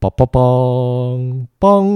[0.00, 1.92] Ba-ba-bong, bong,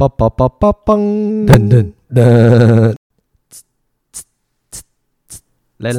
[0.00, 2.96] dun Dun, dun, dun.
[5.80, 5.96] Len.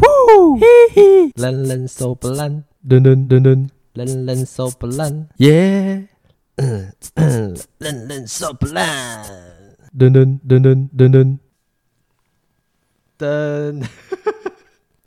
[0.00, 0.56] Woo!
[0.60, 1.32] Hee hee.
[1.36, 2.64] Len len so blan.
[2.84, 3.60] Dun dun dun dun.
[3.96, 4.26] Len
[4.80, 5.28] len.
[5.36, 6.04] Yeah.
[7.80, 8.52] len len so.
[9.96, 11.28] Dun dun dun dun dun dun.
[13.16, 13.74] Dun.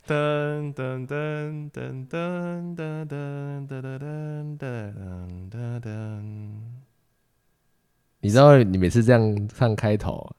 [0.06, 3.06] 噔噔噔噔噔噔，噔。
[3.06, 5.88] 噔噔噔噔噔噔
[8.20, 10.34] 你知道你每次这样唱开头，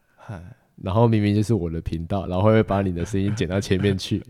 [0.75, 4.23] 然后明明就是我的频道，然后会把你的声音剪到前面去，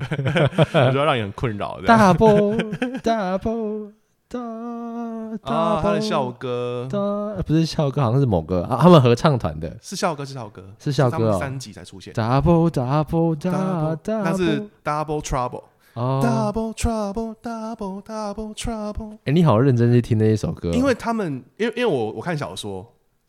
[0.73, 1.87] 我就要让你很困扰的。
[1.87, 2.55] 大波
[3.01, 3.91] 大波
[4.35, 12.13] 大大啊，他的校歌大呃不是校歌，好像是某个啊，他们合唱团的，是校歌，是校歌，是校歌哦三集才出现。
[12.13, 15.63] double double double Double，double，那是 Double Trouble。
[15.93, 19.17] 哦，Double Trouble Double Double Trouble。
[19.23, 22.85] 哎，你好认真去听那一首歌哦，因为他们，因为因为我我看小说，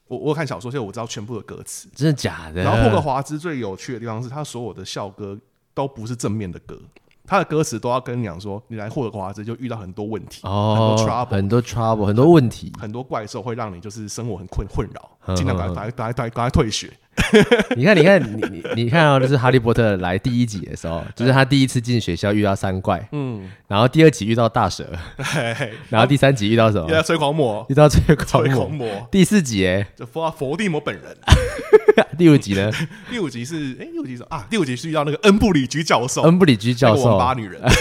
[0.09, 1.89] 我我有看小说，所以我知道全部的歌词。
[1.95, 2.65] 真的假的？
[2.65, 5.39] 然后霍格华兹最有趣的地方是他所有的校歌
[5.75, 6.77] 都不是正面的歌，
[7.27, 12.73] 他的歌词都要跟你讲说，你来霍格华兹就遇到很多问题，哦，很多 trouble 很多 trouble，很多问题。
[12.79, 16.91] 很多怪兽会让你就是生活很困困扰，嗯尽量赶嗯快赶快赶快赶快赶快退学。
[17.77, 24.87] 你看，你看，你你你看到就是哈利波特来第一集的时候， 就是他第一次进学校遇到三怪，嗯，然后第二集遇到大蛇，
[25.89, 28.71] 然后第三集遇到什么遇到吹狂魔，遇到最狂吹魔狂。
[28.71, 31.17] 魔，第四集哎，就佛佛地魔本人。
[32.19, 32.71] 第五集呢？
[33.11, 37.19] 第五集是哎，第五集是啊，第五集是遇到那个恩布里吉教授，恩布里吉教授王授。
[37.19, 37.73] 八女人，哎，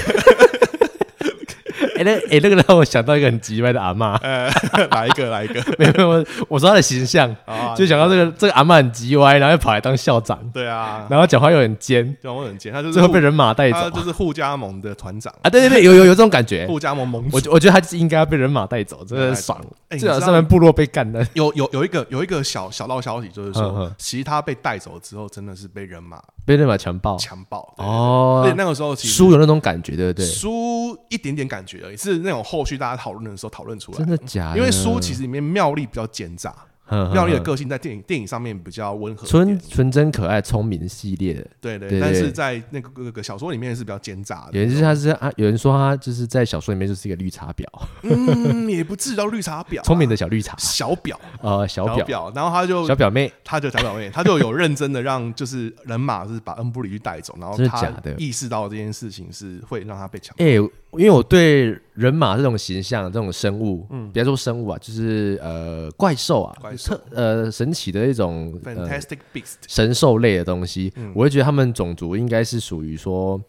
[2.06, 4.48] 那哎那个让我想到一个很急歪的阿嬷， 呃，
[4.92, 15.50] 来一个来一个 没有没有，我我说他的形象，啊，就想到这个这个阿嬷很急歪，然后又跑来当校长，对啊，然后讲话又很尖，讲话很尖，他就是最后被人马带他走就是互加盟的团长，啊！
[15.50, 16.66] 对对对，有有有这种感觉。
[16.67, 17.42] 互加盟盟主我。
[17.42, 19.59] 觉我觉得他就是应该要被人马带走，真的是爽。
[19.90, 27.18] 哎，你最好知道上面部落被干的，有有有一个有一个小小道消息，就是嗯说嗯，其实他被带走之后，真的是被人马被人马强暴。
[27.18, 27.74] 强暴。
[27.78, 30.25] 哦那个时候其实书有那种感觉，对不对？
[30.25, 34.57] 书一点点感觉而已，是那种后续大家讨论的时候讨论出来真的假的？
[34.57, 36.53] 因为书其实里面妙丽比较奸诈，
[36.89, 41.47] 嗯妙丽的嗯个性在电影电影上面比较温和纯，纯真可爱、聪明系列的。
[41.59, 47.66] 对对，但是在那个那个小说里面是比较奸诈的，有人就是他是啊，有人说他就是在小说里面就是一个绿茶婊，
[48.03, 60.51] 嗯，也不至于到绿茶婊啊，聪明的小绿茶，小婊 呃，小婊，婊，然后他就小表妹，他就小表妹，他就有认真的让就是人马是把恩布里去带走，然后他意识到这件事情是会让他被抢哎、
[60.97, 66.94] 因为我对人马这种形象、这种生物，嗯，别说生物啊，就是呃怪兽啊，怪兽。
[66.94, 71.11] 特呃神奇的一种呃 fantastic beast，神兽类的东西，嗯。
[71.16, 73.41] 我会觉得他们种族应该是属于说，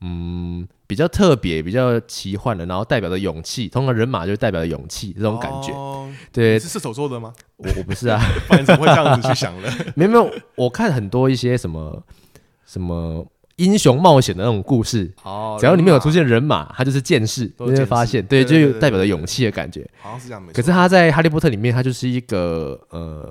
[0.00, 5.72] 嗯，比较特别、比较奇幻的，然后代表的勇气，通常人马就代表的勇气这种感觉。
[5.72, 6.10] 哦。
[6.32, 6.54] 对。
[6.54, 7.32] 你是射手座的吗？
[7.56, 9.68] 我我不是啊， 不然你怎么会这样子去想呢？
[9.94, 12.02] 没有没有，我看很多一些什么
[12.66, 13.24] 什么
[13.56, 19.88] 英雄冒险的那种故事，哦只要里面有出现人马，他就是剑士，你会发现，对，就有代表着勇气的感觉。
[20.00, 20.54] 好像是这样没错。
[20.54, 23.30] 可是他在《哈利波特》里面，他就是一个呃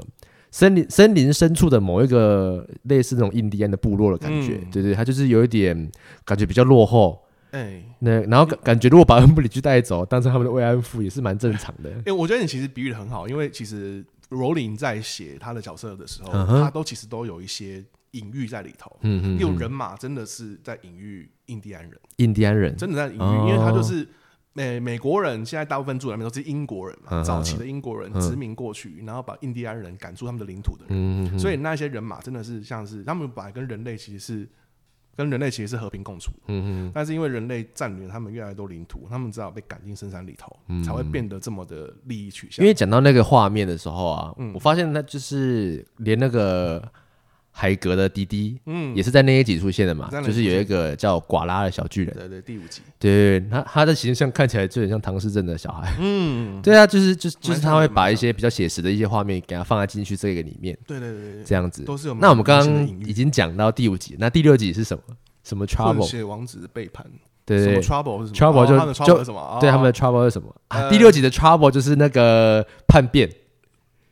[0.52, 5.92] 森林森林深处的某一个类似那种印第安的部落的感觉，嗯对对，他就是有一点
[6.24, 7.20] 感觉比较落后。
[7.52, 11.92] 哎那然后感感觉如果把恩布里去带走，当成他们的慰安妇也是蛮正常的。
[12.06, 18.96] 哎，我觉得你其实比喻的很好，因为其实罗琳在写他的角色的时候，嗯他都其实都有一些隐喻在里头。
[19.02, 23.46] 嗯嗯，例如嗯人马真的是在隐喻印第安人，印第安人，真的在隐喻，哦。
[23.50, 24.08] 因为他就是。
[24.54, 28.20] 美美国人现在大部分住在那边都是英国人嘛，嗯早期的英国人嗯。
[28.20, 34.50] 殖民过去，然后把印第安人赶出他们的领土的人，所以那些人马真的是像是他们本来跟人类其实是
[35.16, 40.84] 跟人类其实是和平共处的，嗯嗯但是因为人类占领了他们越来越多领土，他们只好被赶进深山里头，嗯。
[40.84, 42.62] 才会变得这么的利益取向。
[42.62, 44.52] 因为讲到那个画面的时候啊，嗯。
[44.54, 46.92] 我发现他就是连那个
[47.54, 52.16] 海格的滴滴嗯也是在那一集出现的嘛，就是有一个叫寡拉的小巨人。
[52.16, 55.94] 对对，第五集，对对，他他的形象看起来就很像唐氏症的小孩。
[56.00, 61.84] 嗯，对啊，就是就是就是他会把一些比较写实的一些画面给他放在进去这个里面，对对对对，这样子。
[61.84, 65.04] 都是有那我们刚刚已经讲到第五集，那第六集是什么？
[65.44, 66.04] 什么 trouble？
[66.04, 67.06] 血王子的背叛，
[67.46, 69.40] 对对 trouble 是什么 trouble 就哦他们的 trouble 是什么？
[69.40, 70.56] 哦对他们的 trouble 是什么
[70.90, 73.30] 第六集的 trouble 就是那个叛变。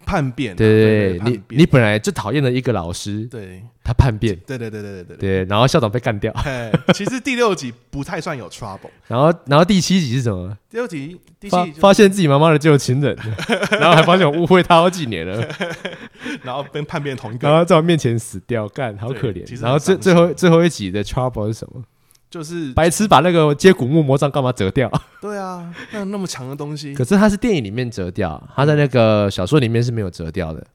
[0.10, 3.62] 叛变啊，对你你本来就讨厌的一个老师，对。
[3.82, 5.46] 他叛变，对对对对对对。
[5.46, 10.56] 然后校长被干掉，哎， 其实第六集不太算有 trouble，然后然后第七集是什么？
[10.70, 13.18] 第六集第七发集就发现自己妈妈的旧情人，
[13.72, 15.44] 然后还发现我误会他好几年了，
[16.44, 19.60] 然后跟叛变同一个，然后在我面前死掉，干好可怜。
[19.60, 21.84] 然后最最后最后一集的 trouble 是什么？
[22.30, 24.92] 就是白痴把那个接骨木魔杖干嘛折掉？
[25.20, 30.66] 对啊，那那么强的东西可，是他是电影里面折掉，他在那个小说里面是没有折掉的，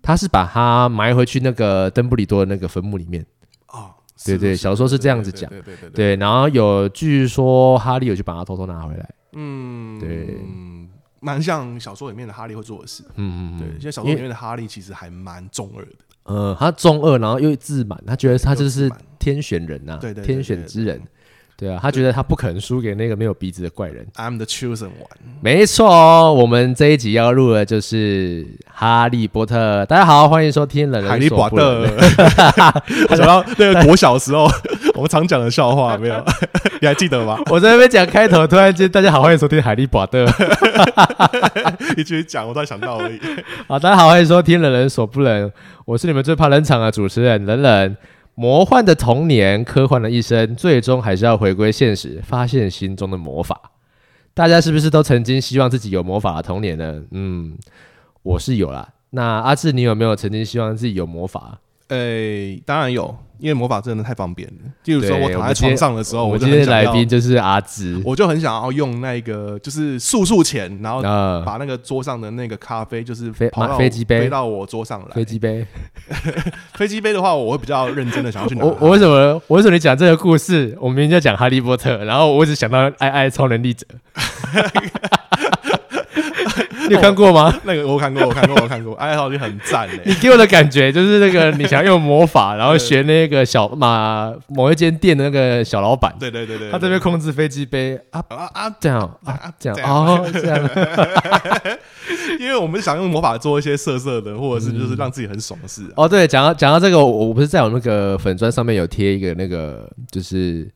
[0.00, 3.26] 他是把它埋回去那个邓布利多的那个坟墓里面。
[3.68, 3.90] 哦，
[4.24, 9.10] 对对小说是这样子讲对对对然后有据说哈利有去把它偷偷拿回来。
[9.32, 10.88] 嗯，对嗯，
[11.20, 13.02] 蛮像小说里面的哈利会做的事。
[13.16, 15.92] 嗯嗯对，现在小说里面的哈利其实还蛮中二的。
[16.24, 21.00] 呃，他中二，然后又自满，他觉得他就是天选人呐、对对对天选之人。
[21.62, 24.04] 对啊，他觉得他不可能输给那个没有鼻子的怪人。
[24.16, 25.16] I'm the chosen one。
[25.40, 29.82] 没错哦，我们这一集要录的就是《哈利波特》。
[29.86, 34.50] 大家好，欢迎收听《冷人海利波所不我想到那个国小时候
[34.94, 36.24] 我们常讲的笑话，没有？
[36.82, 37.38] 你还记得吗？
[37.48, 40.24] 我在那边讲开头，突然间大家好，欢迎收听《海利波特》。
[41.96, 43.20] 你继续讲，我突然想到而已。
[43.68, 45.48] 好，大家好，欢迎收听《冷人所不能》，
[45.84, 47.96] 我是你们最怕冷场的主持人冷冷。
[48.34, 53.72] 魔幻的童年，科幻的一生，最终还是要回归现实，发现心中的魔法。
[54.34, 57.02] 大家是不是都曾经希望自己有魔法的童年呢？
[57.10, 57.56] 嗯，
[58.22, 58.88] 我是有啦。
[59.10, 61.60] 那阿志，你有没有曾经希望自己有魔法？
[61.92, 64.54] 诶、当然有，因为魔法真的太方便了。
[64.84, 68.00] 例如说，我躺在床上的时候，我今天来很想要宾就是阿芝。
[68.04, 75.14] 我就很想要用那个，就是速速钱，然后呃，把那个桌上的那个咖啡，就是飞跑到飞机杯飞到我桌上来。
[75.14, 75.66] 飞机杯。
[76.72, 78.64] 飞机杯的话，我会比较认真的想要去拿。
[78.64, 80.74] 我我为什么我为什么你讲这个故事？
[80.80, 83.86] 我明明就讲哈利波特，然后我只想到爱爱超能力者。
[86.92, 87.58] 你有看过吗？
[87.64, 90.00] 那个我看过，我看过，我看过，哎，好像很赞嘞。
[90.04, 100.70] 你给我的感觉就是那个你想用魔法，然后学那个小马某一间店的那个小老板，对对对对，他这边控制飞机杯啊，啊啊，这样啊啊这样哦这样，
[102.38, 105.94] 因为我们想用魔法做一些色色的，或者是就是让自己很爽的事啊。
[105.96, 110.70] 哦对，讲到讲到这个，我我不是在我那个粉砖上面有贴一个那个就是。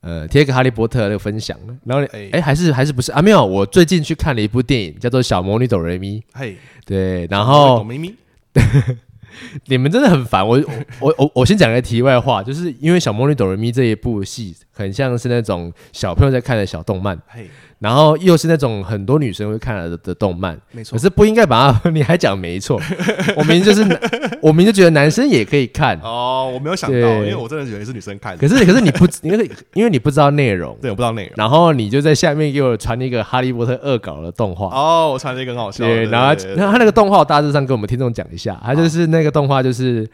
[0.00, 3.20] 呃，贴一个哈利波特的那个分享，然后哎、哎还是还是不是啊？
[3.20, 6.20] 没有，我最近去看了一部电影，叫做《小魔女哆瑞咪》。
[6.32, 6.56] 嘿，
[6.86, 8.14] 对，然懂后咪咪，
[9.66, 10.46] 你们真的很烦。
[10.46, 10.62] 我
[11.00, 17.48] 我我我先讲个题外话，就是因为《小魔女哆瑞咪》这一部戏，很像是那种小朋友在看的小动漫，嘿，
[17.80, 20.96] 然后又是那种很多女生会看的的动漫，没错。
[20.96, 21.02] 可。
[21.02, 22.80] 是不应该把它， 你还讲没错，
[23.36, 23.82] 我明明就是，
[24.42, 27.18] 我明明就觉得男生也可以看，哦，我没有想到，对。
[27.18, 31.32] 因为我真的以为是女生看的，可是可是你不，因 为因为你不知道内容，对，我不知道内容。
[31.36, 34.66] 然后你就在下面给我传一个哈利波特恶搞的动画。
[34.68, 40.08] 哦，我传了一个很好笑，对，然后然后他那个动画，我大致上跟我们听众讲一下，他就是那个动画就是，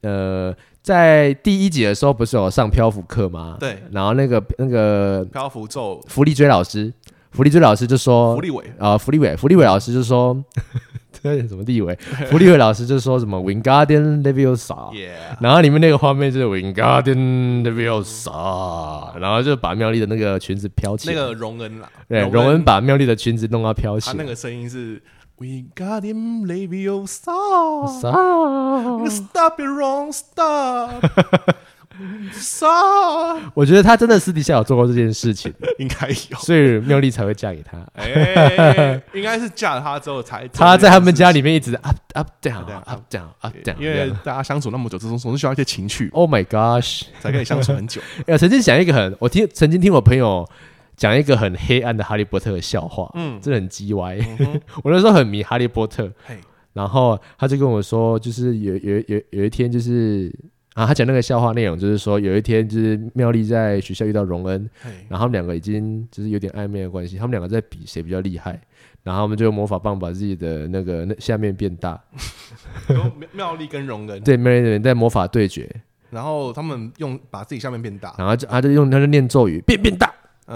[0.00, 3.56] 呃，在第一集的时候不是有上漂浮课吗？
[3.60, 3.76] 对。
[3.90, 6.00] 然后那个那个漂浮咒。
[6.08, 6.92] 福利追老师，
[7.32, 10.36] 福利追老师就说福，利伟，啊，福利伟，福利伟老师就说，
[11.22, 11.96] 对什么地位？
[12.30, 25.02] 福利伟老师就说什么 Wingardium Leviosa，耶，然后里面那个画面就是 Wingardium Leviosa，然后就把妙丽的那个裙子飘起来，那个荣恩啦，对，荣恩把妙丽的裙子弄到飘起来，他那个声音是
[25.38, 28.00] We got him Leviosa。
[28.00, 28.12] 啥
[29.08, 31.02] ？Stop it wrong, stop.
[32.32, 36.38] stop，我觉得他真的私底下有做过这件事情， 应该有。
[36.38, 37.78] 所以妙丽才会嫁给他。
[37.94, 47.02] 哎， 应该是嫁了他之后才他在他们家里面一直 up up down 对 up down up 对 down，因为大家相处那么久，总总是需要一些情趣，Oh my gosh！
[47.20, 48.00] 才可以相处很久。
[48.26, 50.48] 哎，曾经讲一个很，我听曾经听我朋友
[50.96, 54.16] 讲一个很黑暗的哈利波特的笑话，嗯真的很鸡歪。
[54.38, 56.36] 嗯，我那时候很迷哈利波特，嘿，
[56.72, 60.32] 然后他就跟我说，就是有有有有一天就是。
[60.74, 64.70] 啊，他讲那个笑话内容就是说，有一天就是妙丽在学校遇到荣恩，
[65.08, 68.58] 然后他们两个已经就是有点暧昧的关系，他们两个在比谁比较厉害，
[69.04, 72.00] 然后他们就用魔法棒把自己的那个那下面变大，
[72.88, 75.68] 妙妙丽跟荣恩，对，妙丽的人在魔法对决，
[76.10, 80.06] 然后他们用把自己下面变大，然后就他就用他就念咒语变变大。
[80.06, 80.12] 嗯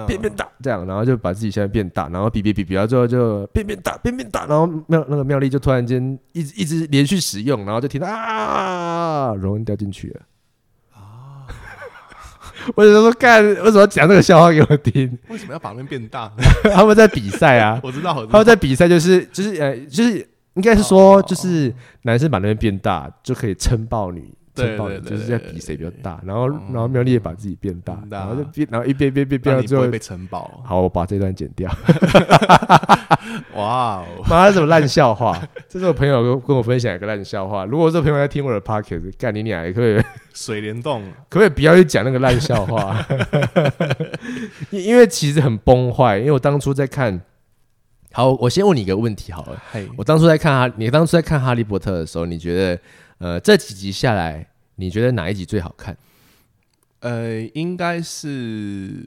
[0.07, 10.21] 变变大这样，然后就把自己现在变大，然后比比比比到最后就变变大变变大，然后妙那个妙丽就突然间一直一直连续使用，然后就听到啊，荣恩掉进去了。
[10.95, 11.47] 啊！
[12.75, 15.19] 我就说干，为什么要讲这个笑话给我听？
[15.29, 16.31] 为什么要把那边变大？
[16.75, 20.19] 他们在比赛啊， 我知道，我知他道们在比赛，就是就是呃，就是
[20.55, 26.21] 应该是说，就是男生把那边变大，就可以撑爆女，对撑爆女，对对就是在比谁比较大。
[26.25, 30.51] 然后然后妙丽也把自己变大，然后就变，然后一变变变变到最后被承包。
[30.65, 31.71] 好，我把这段剪掉。
[33.55, 35.41] 哇哦，妈，什么烂笑话？
[35.69, 37.65] 这是我朋友跟跟我分享一个烂笑话。
[37.65, 40.01] 如果这朋友在听我的 podcast，干你俩，也可以
[40.33, 43.05] 水帘洞，可不可以不要去讲那个烂笑话？
[44.71, 46.19] 因因为其实很崩坏。
[46.19, 47.21] 因为我当初在看，
[48.13, 49.63] 好，我先问你一个问题好了。
[49.71, 52.79] 嘿，我当初在看哈，你当初在看《哈利波特》的时候，你觉得
[53.19, 54.47] 呃这几集下来，
[54.77, 55.97] 你觉得哪一集最好看？
[57.01, 59.05] 呃，应该是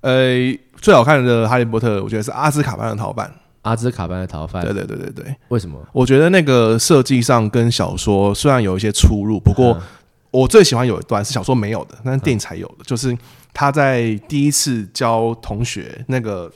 [0.00, 0.34] 呃
[0.76, 3.32] 最好看的《哈利波特》，我觉得是阿兹卡班的逃犯。
[3.62, 5.78] 阿兹卡班的逃犯对，对对对对，为什么？
[5.92, 9.82] 我觉得那个设计上跟小说虽然有一些出入，不过嗯
[10.30, 13.14] 我最喜欢有一段是小说没有的，但是电影才有的，就是
[13.52, 16.50] 他在第一次教同学那个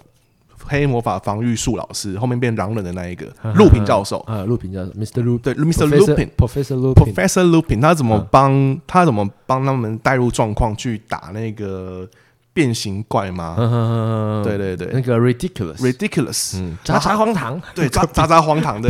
[0.66, 5.22] 黑魔法防御术老师，后面变狼人的那一个陆平教授，啊，陆平教授，Mr.
[5.22, 5.86] Lupin，对，Mr.
[5.86, 6.28] Lupin。
[6.36, 12.08] Professor Lupin，Professor Lupin，他怎么嗯帮、他怎么帮他们带入状况去打那个
[12.54, 13.56] 变形怪吗？
[13.58, 14.88] 嗯对对对。
[14.92, 18.88] 那个 ridiculous，，ridiculous，嗯，渣渣荒唐，对，渣渣渣荒唐的，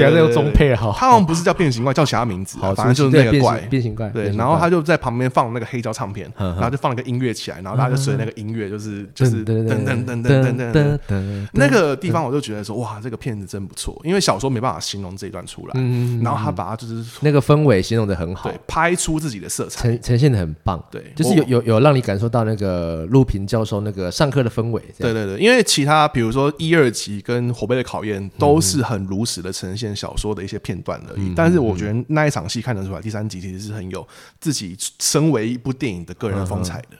[0.92, 3.58] 他好像不是叫变形怪，叫其他名字反正就是那个怪。
[3.70, 3.94] 变形。
[3.94, 10.98] 怪，对然后他就在旁边放那个黑胶唱片，然后就放了个音乐起来，然后大家就随那个音乐，就是就是噔噔噔噔噔噔噔。
[11.08, 18.50] 噔那个地方我就觉得说，哇，这个片子真不错，因为小说没办法形容这一段出来，嗯，然后他把它就是那个氛围形容的很好。
[18.50, 34.04] 对，拍出自己的色彩，呈呈现的很棒，对，就是有有有让你感受到那个陆平教授那个上课的氛围，对对对，因为其他比如说一二集跟火杯的考验都是很如实的呈现小说的一些片段而已，但是我觉得那一场戏看得出来，第三集其实是很有
[34.40, 36.96] 自己身为一部电影的个人风采的，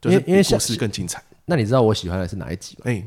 [0.00, 1.20] 就是因为因为故事更精彩。
[1.44, 2.82] 那你知道我喜欢的是哪一集吗？
[2.84, 3.04] 哎，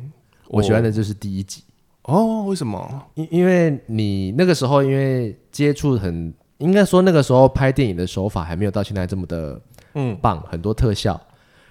[0.49, 1.63] 我喜欢的就是第一集，
[2.01, 3.01] 哦，为什么？
[3.15, 9.61] 因因为你那个时候因为接触很，应该说那个时候拍电影的手法还没有到现在这么的
[9.93, 11.17] 嗯，棒，很多特效。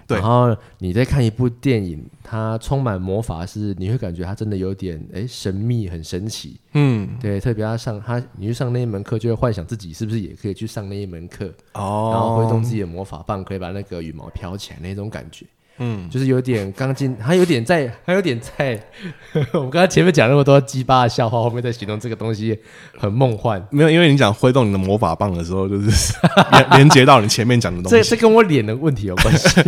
[0.08, 6.58] 对然后你在看一部电影，它充满魔法，是你会感觉它真的有点哎神秘，很神奇。
[6.72, 15.44] 嗯，对，特别它上他，你去上那一门课，就会幻想自己是不是也可以去上那一门课，哦，然后挥动自己的魔法棒，可以把那个羽毛飘起来那种感觉。
[15.78, 18.80] 嗯，就是有点刚进，还有点在， 还有点在。
[19.52, 22.58] 我们刚才前面讲那么多鸡巴的笑话，后面在形容这个东西
[22.99, 23.64] 很梦幻。
[23.70, 26.14] 没有，因为你讲挥动你的魔法棒的时候，就是
[26.52, 27.97] 连连接到你前面讲的东西。
[27.97, 29.61] 这这跟我脸的问题有关系。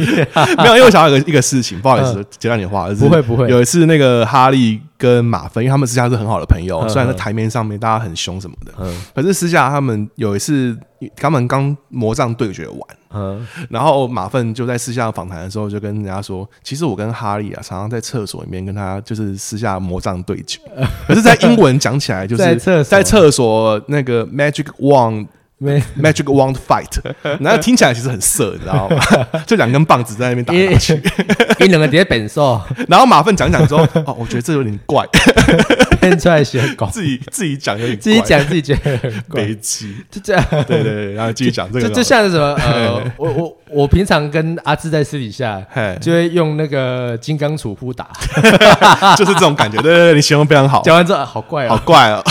[0.58, 9.02] 没有，因为我想到一个一个事情，不好意思，截断你的话，就是不会不会有一次，那个哈利跟马芬，因为他们私下是很好的朋友，嗯虽然在台面上面大家很凶什么的，嗯。
[9.14, 10.78] 可是私下他们有一次，
[11.16, 12.80] 他们刚魔杖对决完，
[13.12, 20.60] 嗯，然后马粪就在私下访谈的时候就跟人家说，其实我跟哈利啊，常常在厕所里面跟他就是私下魔杖对决，
[21.08, 23.40] 可是，在英文讲起来就是在厕所。
[23.40, 25.26] 所那个 magic wand 没
[25.60, 26.98] magic wand fight，
[27.40, 28.96] 然后听起来其实很色，你知道吗？
[29.46, 31.00] 就两根棒子在那边打因来打去，
[31.60, 35.06] 你两个叠本兽 然后马粪讲讲之后，哦，我觉得这有点怪，
[36.00, 38.02] 喷出来写狗，自己自己讲有点怪。
[38.02, 39.42] 自己讲自己觉得很怪。
[39.44, 40.44] 悲，戚，就这样。
[40.50, 45.60] 对对对，然后继续讲这个，就就像是什么呃，我我我平常跟阿志在私底下，
[46.00, 48.08] 就会用那个金刚杵互打，
[49.16, 51.70] 就是这种感觉，对对对，你形容非常好，讲完之后啊好怪哦。
[51.70, 52.22] 好怪哦，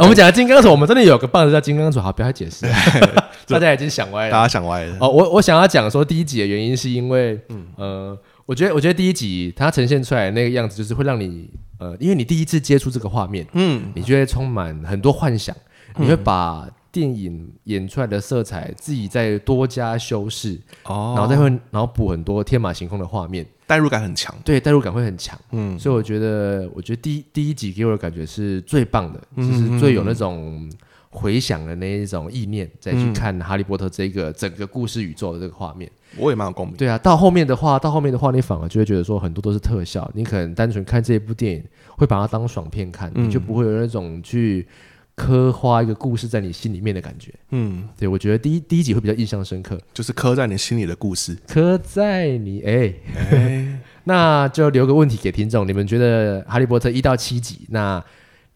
[0.00, 2.66] 我们讲的金刚杵，我们真的有个棒子叫金刚杵，好，不要再解释，
[3.48, 4.30] 大家已经想歪了。
[4.30, 7.38] 大家想歪了，哦，我我想要讲说第一集的原因是因为，
[7.76, 15.54] 呃，我觉得我觉得第一集它呈现出来的那个样子，就是会让你呃，因为你第一次接触这个画面，嗯，你就会充满很多幻想，
[15.96, 21.14] 你会把电影演出来的色彩自己再多加修饰，哦。
[21.16, 25.38] 然后再会然后补很多天马行空的画面，代入感很强，对，代入感会很强。
[25.50, 30.70] 嗯，所以我觉得，我觉得第一第一集给我的感觉是最棒的，嗯就是最有那种
[31.14, 35.90] 回想的那一种意念，再去看《哈利波特》这个整个故事宇宙的这个画面。
[36.16, 41.64] 我也蛮有共鸣，对啊，到后面的话，到后面的话，你反而就会觉得说很多都是特效，你可能单纯看这一部电影
[41.96, 43.26] 会把它当爽片看，嗯。
[43.26, 44.66] 你就不会有那种去
[45.14, 47.32] 刻画一个故事在你心里面的感觉。
[47.50, 52.94] 嗯，对我觉得第一第一集会比较印象深刻，就是刻在你心里的故事，刻在你哎。
[53.30, 58.04] 哎， 那就留个问题给听众，你们觉得《哈利波特》一到七集，那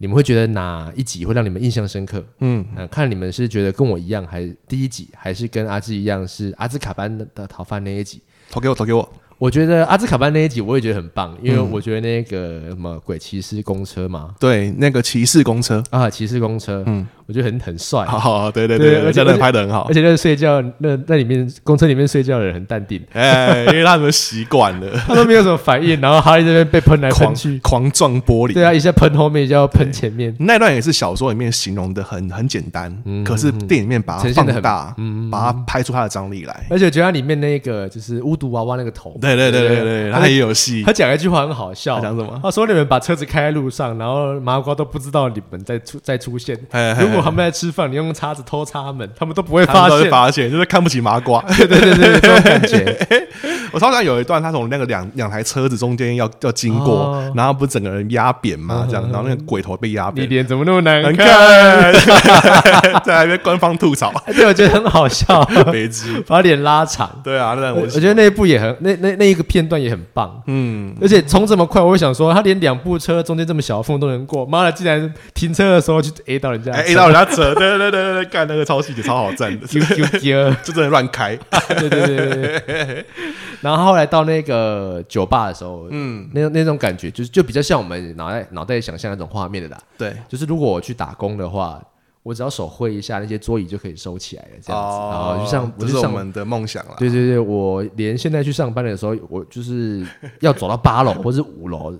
[0.01, 2.23] 你们会觉得哪一集会让你们印象深刻？
[2.39, 8.21] 嗯，嗯、看你们是觉得跟我一样，还第一集，还是跟阿志一样是阿兹卡班的逃犯那一集？
[8.49, 11.69] 投给我，投给我，我觉得阿兹卡班那一集我也觉得很棒，因为嗯。
[11.69, 19.85] 我觉得那个什么鬼骑士公车嘛，对，那个骑士公车，啊，骑士公车，嗯，我觉得很很帅，好好，对对对对，而且而且拍的很好。
[19.87, 30.35] 而，且那睡觉那那里面公车里面睡觉的人很淡定，哎，因为他们习惯了， 他都没有什么反应，然后哈利这边被喷来喷狂去，狂撞玻璃，对啊，一下喷后面，一下要喷前面。
[30.39, 36.65] 那段也是小说里面形容的很很简单，嗯可是电影里面把它呈现得很放大，嗯把它拍出它的张力来。
[36.69, 40.83] 而且我觉得它里面那个就是巫毒娃娃那个头，对对对对对，他他也有戏。
[40.83, 40.93] 他。
[40.99, 42.39] 讲一句话很好笑，讲什么？
[42.43, 46.57] 他说你们把车子开在路上，然后麻瓜都不知道你们在出在出现。
[46.71, 50.09] 哎如果果他们在吃饭，你用叉子偷插他们，他们都不会发现。
[50.09, 51.41] 发现，就是看不起麻瓜。
[51.57, 53.27] 对对对对，这种感觉。
[53.71, 61.27] 我超想有一段，他从那个两两台车子中间要要经过，哦然后不是整个人压扁嘛，这样，然后那个鬼头被压你扁，脸怎么那么难很看？
[61.27, 61.93] 看，
[63.05, 66.19] 在那边官方吐槽，对，我觉得很好笑，别致。
[66.27, 67.09] 把脸拉长。
[67.23, 70.41] 对啊，那我我我觉得那一部也很，那那那一个片段也很棒。
[70.47, 81.35] 嗯，而且冲这么快，我会想说，他连两部车中间这么小的缝都能过，妈的，竟然停车的时候就 A 到人家，，A 到人家扯，对对对对对，干那个超细节超好站的，丢丢丢， 就真的乱开。
[81.69, 83.05] 对对对对对。
[83.61, 89.77] 然后后来到那个酒吧的时候，嗯，那那种感觉就是就比较像我们脑袋脑袋想象那种画面的啦。
[89.97, 91.81] 对，就是如果我去打工的话，
[92.23, 94.97] 我只要手绘一下那些桌椅就可以收起来了，这样子。
[95.09, 96.95] 然后就像我哦这是我们的梦想了。
[96.99, 100.05] 对对对，我连现在去上班的时候，我就是
[100.39, 101.91] 要走到八楼或是五楼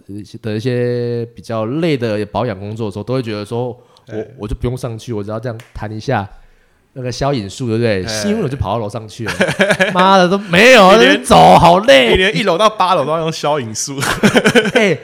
[0.44, 3.78] 的一些比较累的保养工作的时候，都会觉得说，
[4.12, 6.28] 我哎我就不用上去，我只要这样弹一下。
[6.94, 8.04] 那个消隐术对不对？
[8.04, 9.32] 哎吸引我就跑到楼上去了，
[9.94, 13.96] 妈的都没有，连在那边走好你累，连一楼到八楼都要用消隐术，
[14.74, 14.98] 哎，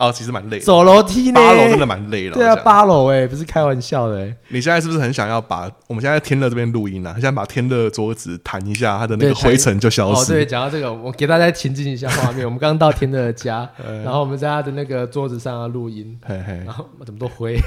[0.00, 0.64] 哦，其实蛮累的。
[0.64, 1.34] 走楼梯呢？
[1.34, 2.34] 八楼真的蛮累了。
[2.34, 7.12] 对啊，八楼哎，不是开玩笑的哎，你现在是不是很想要把我们现在在天乐这边录音啊？
[7.12, 10.46] 现在把天乐桌子弹一下，它的那个灰尘就消失哦，对，失。
[10.46, 12.46] 讲到这个，我给大家情境一下画面。
[12.46, 13.68] 我们刚到天乐的家，
[14.02, 17.58] 然后我们在他的那个桌子上要录音，嘿嘿，然后怎么都灰，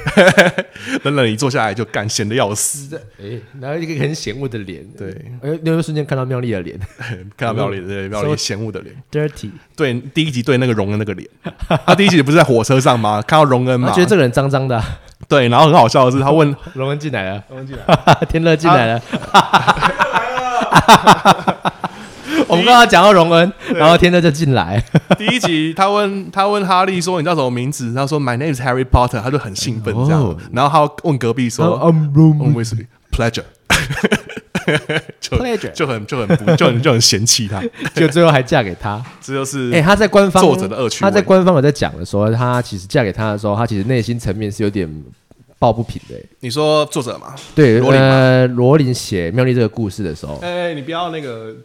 [1.03, 2.99] 等等，一坐下来就干，闲的要死。
[3.21, 5.11] 哎，然后一个很嫌恶的脸，对，
[5.43, 6.79] 哎，那个瞬间看到妙丽的脸
[7.37, 11.29] 看到妙丽对妙丽嫌恶的脸，，dirty，对，第一集对那个荣的那个脸，
[11.85, 13.21] 他第一集不是在火车上吗？
[13.27, 13.89] 看到荣恩嘛？
[13.89, 14.83] 他觉，得这个人脏脏的啊，
[15.27, 17.85] 对，然后很好笑的是，他问荣恩进来了，荣恩进来，
[18.29, 19.01] 天乐进来了。
[22.47, 24.83] 我们刚刚讲到荣恩，然后天乐就进来，
[25.17, 27.93] 第一集他问他问哈利说你叫什么名字？
[27.93, 30.21] 他说 My name is Harry Potter，他就很兴奋这样。
[30.21, 33.45] 哦，然后他问隔壁说 I'm On Weasley pleasure，
[35.19, 35.37] 就
[35.73, 37.61] 就很就很不就很就很嫌弃他，
[37.95, 39.03] 就最后还嫁给他。
[39.21, 40.99] 这就是哎、他在官方作者的恶趣味。
[41.01, 44.87] 他在官方有在讲的说，他其实嫁给他的时候，他其实内心层面是有点
[45.59, 47.35] 抱不平的、你说作者嘛？
[47.55, 48.07] 对，罗琳吗？
[48.07, 51.55] 呃，罗琳写妙丽这个故事的时候，哎，你不要那个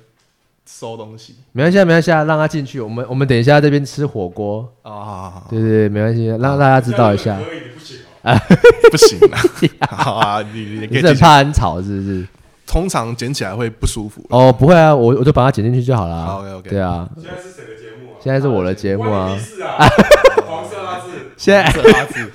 [0.67, 1.35] 收东西。
[1.53, 2.81] 没关系啊，没关系啊，让他进去。
[2.81, 7.37] 我们我们等一下这边吃火锅，啊，对对对，没关系，让大家知道一下。
[8.91, 9.41] 不行啊，
[9.91, 12.29] 好啊，你你很怕很吵是不是？
[12.69, 14.23] 通常捡起来会不舒服。
[14.29, 16.27] 哦，不会啊，我我就把它剪进去就好了。
[16.27, 18.21] 好，OK，OK 对啊，现在是谁的节目啊？
[18.23, 19.35] 现在是我的节目啊！
[20.47, 22.31] 黄色阿志，现在这阿志，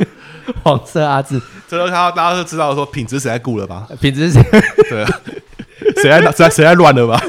[0.64, 3.88] 黄色阿志 这都他大家都知道说品质谁在顾了吧？
[4.02, 4.42] 品质谁
[4.90, 5.22] 对啊，
[6.02, 7.22] 谁在谁在谁在乱了吧？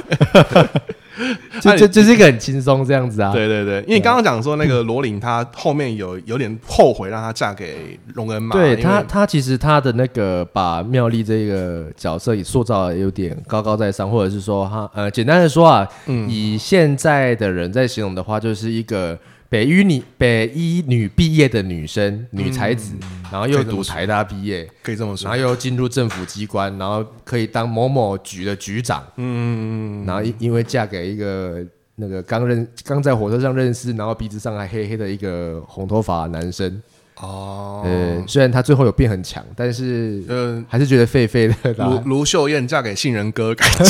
[1.60, 3.32] 就就就是一个很轻松这样子啊。
[3.32, 8.54] 对对对，因为你刚刚讲说那个罗琳，她后面有有点后悔让她嫁给荣恩嘛？
[8.54, 19.18] 对她，她其实她的那个把妙丽这个角色也塑造的有点高高在上，或者是说她呃，简单的说啊，嗯以现在的人在形容的话，就是一个
[19.48, 22.94] 北医女北医女毕业的女生女才子，
[23.30, 25.28] 然后又读台大毕业，可以这么说。
[25.28, 31.64] 然后，又进入政府机关，然后可以当某某局的局长，嗯，然后因因为嫁给一个
[31.96, 36.82] 那个刚认刚在火车上认识，然后鼻子上还黑黑的一个红头发男生。
[37.20, 42.00] 哦，呃，虽然他最后有变很强，但是嗯，还是觉得废废的卢。
[42.06, 43.84] 卢秀燕嫁给杏仁哥，感觉。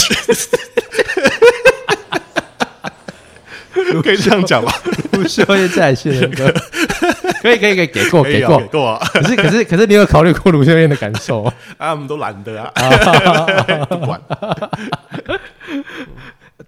[4.02, 4.72] 可以这样讲吧？
[5.14, 6.52] 不秀燕在线人哥，
[7.42, 8.64] 可以可以可以给过给过给。
[8.66, 11.52] 过啊，可是可是可是，你有考虑过卢秀燕的感受吗？
[11.78, 12.70] 啊，我们都懒得啊，
[13.88, 14.20] 不管。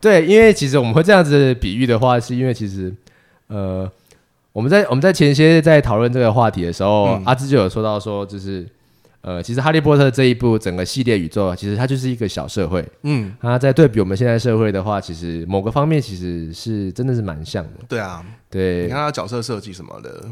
[0.01, 2.93] 对，因为其实我们会这样子比喻的话，是因为其实
[3.49, 3.91] 呃，
[4.53, 8.67] 我们在我们在前些在讨论这个话题的时候，嗯阿志就有说到说，就是
[9.27, 12.89] 呃，其实《哈利波特》这一部整个系列宇宙啊，其实它就是一个小社会。
[13.03, 17.71] 嗯，它在对比我们现在社会的话，其实某个方面其实是真的是蛮像的。
[17.89, 20.25] 对啊，对你看它角色设计什么的，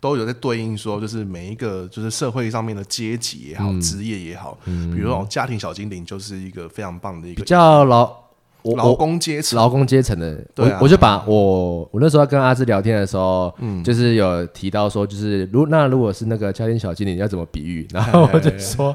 [0.00, 8.14] 都有在对应说，就是每一个就是社会上面的阶级也好，职业也好，比如说那种家庭小精灵，就是一个非常棒的一比个较劳
[8.62, 9.56] 我劳工阶层。
[9.56, 18.94] 劳工阶层的，对啊我我就把我我那时候跟阿志聊天的时候，嗯就是有提到说，就是如那如果是那个家庭小精灵要怎么比喻， 然后我就说。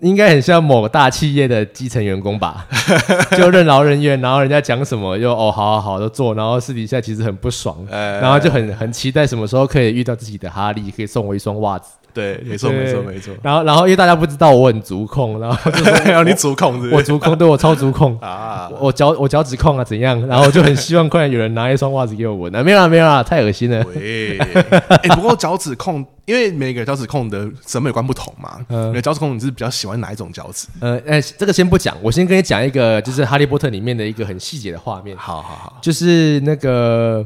[0.00, 2.66] 应该很像某大企业的基层员工吧，
[3.38, 11.92] 就任劳任怨，然后人家讲什么又哦好好好都做，然后私底下其实很不爽，呃然后就很很期待什么时候可以遇到自己的哈利，可以送我一双袜子。
[12.14, 13.34] 对，没错，对没错，没错。
[13.42, 16.94] 然后然后因为大家不知道我很足控，然后就说还有你足控是是？
[16.94, 20.20] 我足控，对我超足控，啊，我脚我脚趾控啊怎样？
[20.26, 23.84] 然后我就很希望快点有人拿一双袜子给我闻啊，没有啦没有啦，太恶心了。
[23.94, 28.92] 喂，哎，不过脚趾控因为每个脚趾控的审美观不同嘛，嗯。
[28.92, 30.68] 每脚趾控你是比较喜欢哪一种脚趾？
[30.80, 37.24] 呃，哎、这个先不讲，我先跟你讲一个，就是《哈利波特》里面的一个很细节的画面，好好好，就是那个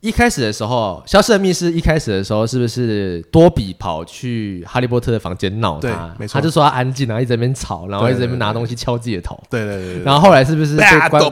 [0.00, 6.14] 一开始的时候，消失的密室一开始的时候，是不是多比跑去哈利波特的房间闹对他？
[6.18, 9.36] 没错他就说他安静，然后一直在那边吵，然后一直在那边拿东西敲自己的头。
[9.50, 11.22] 对对对对然后后来是不是被关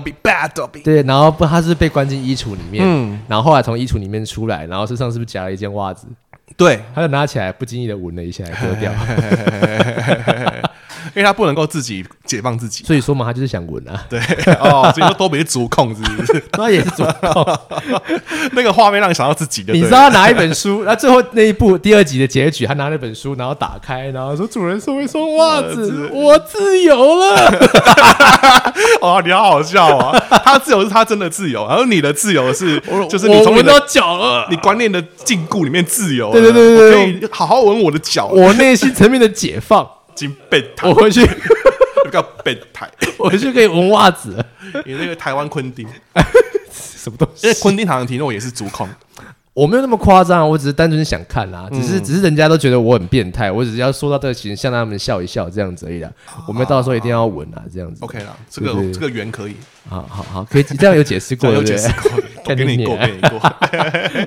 [0.82, 6.08] 对，然后不，他是被关进衣橱里面，嗯，然后后来从衣橱里面出来，然后身上是不是夹了一件袜子？
[6.56, 8.92] 对，他就拿起来，不经意的闻了一下， 丢掉。
[11.16, 14.20] 因为他不能够自己解放自己，所以说嘛，他就是想闻啊， 对，
[14.60, 16.44] 哦，所以说多比是主控，是不是？
[16.58, 17.58] 那也是主控。
[18.52, 27.50] 那个画面让你想到自己的，你知道他拿一本书，那最后那一部第二集的结局，他拿那本书，然后打开，然后说：“主人送一双袜子，我自由了。
[29.00, 30.14] 哦，你好好笑啊！
[30.44, 39.88] 他自由是他真的自由，然后你的自由是就是你我从你的闻到脚了，你观念的禁锢里面自由了，对对对对对可以好好闻我的脚，我内心层面的解放。
[40.16, 42.90] 经变态我，回去，比较变态。
[43.18, 44.44] 我回去可以闻袜子。
[44.84, 45.86] 你那个台湾昆汀，
[46.72, 47.58] 什么东西因为？
[47.60, 48.88] 昆汀塔伦提诺也是足控，
[49.54, 56.10] 我没有那么夸张，我只是单纯想看啊，只嗯是只是人家都觉得我很变态，我只是要说到这个形象，让他们笑一笑这样子而已啦。
[56.46, 58.04] 我们到时候一定要闻啊，这样子。
[58.04, 59.56] OK 啦，这个这个圆可以，
[59.88, 63.38] 好好好，可以这样有解释过， 有解释过，我干你给你过，娘 给你过。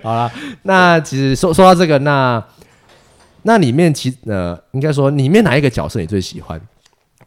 [0.03, 0.31] 好了，
[0.63, 2.43] 那其实说说到这个，那
[3.49, 6.61] 那里面其呃，应该说里面哪一个角色你最喜欢？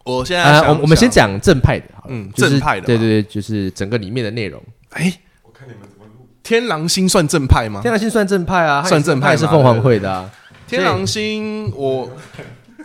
[0.05, 4.61] 我现在啊、想我我们先，讲正派的，好了，嗯就是正派的对对对，就是整个里面的内容。
[4.91, 6.25] 哎，我看你们怎么录。
[6.41, 7.81] 天狼星算正派吗？
[7.81, 10.31] 天狼星算正派啊，算正派也是凤凰会的啊。
[10.65, 12.09] 天狼星，我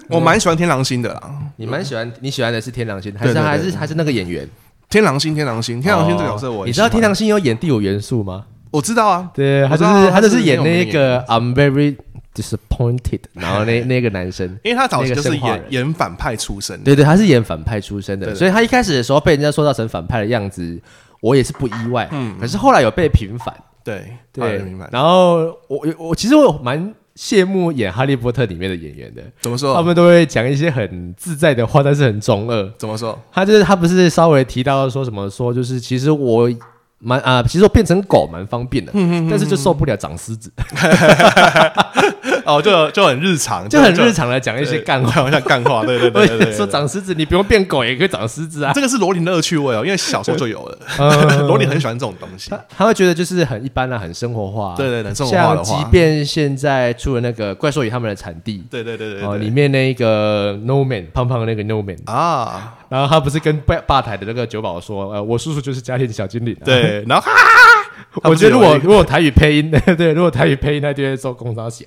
[0.08, 1.32] 我蛮喜欢天狼星的啦。
[1.54, 4.48] 你蛮喜欢，你喜欢的是天狼星，还是还是还是那个演员？
[4.90, 8.44] 天狼星，天狼星，天狼星这个角色哦我很你知道天狼星有演第五元素吗？
[8.70, 11.96] 我知道啊，对，他是他就是演那个 I'm very
[12.34, 14.46] disappointed， 然后那那个男生。
[14.62, 20.80] 因为他早期就是演演反派出身的，对对，他是演反派出身的，所以他一开始的时候被人家塑造成反派的样子，
[21.20, 22.08] 我也是不意外。
[22.12, 24.62] 嗯，可是后来有被平反，对对。
[24.90, 29.74] 然后我我其实我蛮羡慕演《哈利波特》里面的演员的，怎么说？
[29.74, 32.72] 他们都会讲一些很自在的话，但是很中二。
[32.78, 33.18] 怎么说？
[33.32, 36.48] 他就是他不是稍微提到说什么说就是其实我
[37.00, 38.92] 蛮啊，其实我变成狗蛮方便的，
[39.30, 40.50] 但是就受不了长虱子，
[42.48, 45.10] 哦，就就很日常，就很日常的讲一些干话。
[45.22, 46.52] 好像干话，对对 对对对。
[46.52, 48.72] 说长狮子，你不用变狗也可以长狮子啊。
[48.74, 52.86] 这个是罗琳的恶趣味哦，因为小时候就有了，嗯 罗琳很喜欢这种东西他。
[52.86, 67.30] 会觉得就是很一般啊，很生活化啊、对对对，生活化的话即，便现在出了那个怪兽与他们的产地，对对对对哦，里面那个 No Man 胖胖的那个 No Man，啊，然后他不是跟吧吧台的那个酒保说，呃，我叔叔就是家庭小精灵、啊。，对，然后哈，
[68.24, 71.84] 我觉得如果如果台语配音， 对，如果台语配音，那就会做工商小。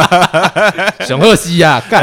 [1.06, 2.02] 熊二西呀，干，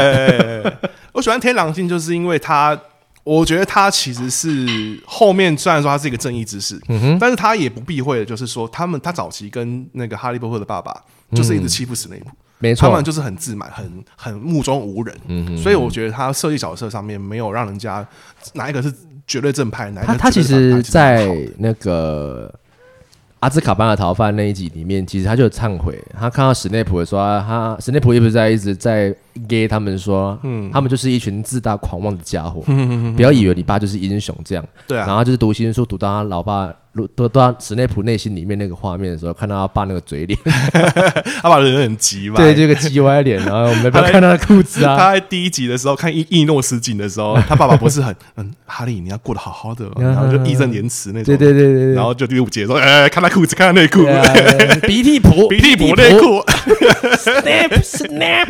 [1.12, 2.78] 我喜欢天狼星，就是因为他，
[3.24, 4.66] 我觉得他其实是
[5.06, 10.94] 后面虽然说他是一个正义之士，嗯但是他也不避讳的，就是说他们他早期跟那个哈利波特的爸爸
[11.34, 12.88] 就是一直欺负史内普，没错。
[12.88, 18.06] 他们，就是很自满，很很目中无人，嗯所以我觉得他设计角色上面没有让人家
[18.54, 18.92] 哪一个是
[19.26, 22.52] 绝对正派，哪一个他他其实，在那个
[23.40, 25.98] 阿兹卡班的逃犯那一集里面，其实他就有忏悔。
[26.18, 29.14] 他看到史内普的时候，他史内普一直在一直在
[29.48, 32.60] 给他们说，嗯，他们就是一群自大狂妄的家伙，
[33.16, 34.64] 不要以为你爸就是英雄这样。
[34.86, 40.38] 对啊然，后就是读心术，读到他老爸，读读到史内普内心里面那个画面的时候，看到他爸那个嘴脸，
[41.40, 54.04] 他爸人很急嘛，对，这个急歪脸，然后我们不要看他的裤子啊， 他在第一集的时候看伊伊诺斯景的时候， 他爸爸不是很嗯，哈利你要过得好好的哦，然后就义正言辞那种，对对对对对，然后就第五节说，哎，看他裤子，看他内裤，
[54.86, 56.42] 鼻涕普，鼻涕补内裤
[57.16, 58.48] ，，snap snap，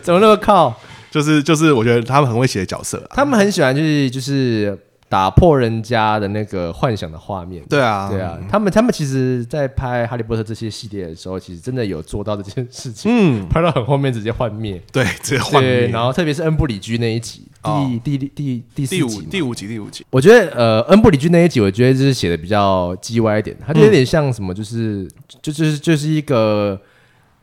[0.00, 0.78] 怎么那么靠？
[1.10, 7.62] 就是就是，我觉得他们很会写角色啊，他们很喜欢就是就是打破人家的那个幻想的画面。
[7.68, 14.82] 对啊，对啊，他们他们其实，在拍《哈利波特》这些系列的时候，其实真的有做到这件事情，嗯，拍到很后面直接幻灭。
[14.92, 17.86] 对，直接换对，面然后特别是恩布里居那一集，哦。
[18.02, 25.08] 第第第第四第五集第五集第五集，我觉得呃，恩布里居那一集，我觉得就是写的比较叽歪一点，它就有点像什么，就是、
[25.40, 26.80] 就就是就是一个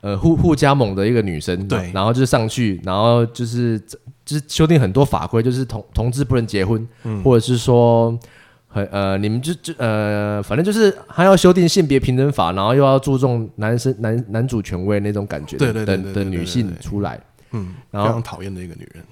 [0.03, 3.79] 呃互互加盟的一个女生，对然后就是上去，然后就是
[4.23, 8.15] 就是修订很多法规，就是同同志不能结婚，嗯或者是说。
[8.75, 17.19] 很呃，你们就就呃，反正就是还要修订性别平等法，然后又要注重男生男男主权威那种感觉对对对女性出来。
[17.51, 19.03] 嗯，然后非常讨厌的一个女人，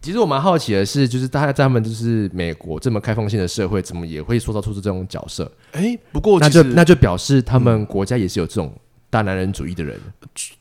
[0.00, 5.50] 其实我蛮好奇的是，就是大家在他们就是美国这么开放性的社会，怎么也会塑造出这种角色？
[5.72, 8.72] 哎，不过那就那就表示他们国家也是有这种
[9.10, 9.98] 大男人主义的人。